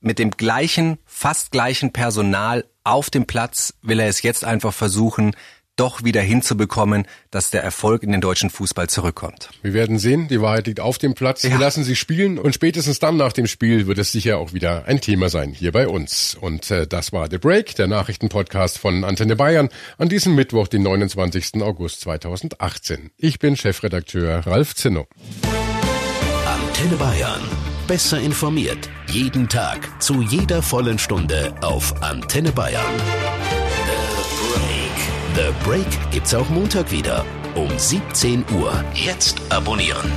mit 0.00 0.18
dem 0.18 0.30
gleichen, 0.30 0.98
fast 1.04 1.50
gleichen 1.50 1.92
Personal 1.92 2.64
auf 2.84 3.10
dem 3.10 3.26
Platz 3.26 3.74
will 3.82 4.00
er 4.00 4.08
es 4.08 4.22
jetzt 4.22 4.44
einfach 4.44 4.72
versuchen, 4.72 5.34
doch 5.78 6.04
wieder 6.04 6.20
hinzubekommen, 6.20 7.06
dass 7.30 7.50
der 7.50 7.62
Erfolg 7.62 8.02
in 8.02 8.12
den 8.12 8.20
deutschen 8.20 8.50
Fußball 8.50 8.88
zurückkommt. 8.88 9.50
Wir 9.62 9.72
werden 9.72 9.98
sehen, 9.98 10.28
die 10.28 10.40
Wahrheit 10.40 10.66
liegt 10.66 10.80
auf 10.80 10.98
dem 10.98 11.14
Platz. 11.14 11.42
Ja. 11.42 11.50
Wir 11.50 11.58
lassen 11.58 11.84
sie 11.84 11.96
spielen 11.96 12.38
und 12.38 12.54
spätestens 12.54 12.98
dann 12.98 13.16
nach 13.16 13.32
dem 13.32 13.46
Spiel 13.46 13.86
wird 13.86 13.98
es 13.98 14.12
sicher 14.12 14.38
auch 14.38 14.52
wieder 14.52 14.84
ein 14.86 15.00
Thema 15.00 15.28
sein 15.28 15.52
hier 15.52 15.72
bei 15.72 15.88
uns. 15.88 16.36
Und 16.40 16.70
äh, 16.70 16.86
das 16.86 17.12
war 17.12 17.28
The 17.30 17.38
Break, 17.38 17.76
der 17.76 17.86
Nachrichtenpodcast 17.86 18.78
von 18.78 19.04
Antenne 19.04 19.36
Bayern 19.36 19.68
an 19.96 20.08
diesem 20.08 20.34
Mittwoch, 20.34 20.68
den 20.68 20.82
29. 20.82 21.62
August 21.62 22.00
2018. 22.02 23.10
Ich 23.16 23.38
bin 23.38 23.56
Chefredakteur 23.56 24.46
Ralf 24.46 24.74
Zinno. 24.74 25.06
Antenne 26.46 26.96
Bayern. 26.96 27.40
Besser 27.86 28.20
informiert. 28.20 28.90
Jeden 29.06 29.48
Tag. 29.48 30.02
Zu 30.02 30.20
jeder 30.22 30.62
vollen 30.62 30.98
Stunde 30.98 31.54
auf 31.62 32.02
Antenne 32.02 32.52
Bayern. 32.52 32.84
The 35.38 35.52
Break 35.62 35.86
gibt's 36.10 36.34
auch 36.34 36.48
Montag 36.48 36.90
wieder 36.90 37.24
um 37.54 37.70
17 37.78 38.44
Uhr. 38.56 38.84
Jetzt 38.92 39.40
abonnieren. 39.50 40.10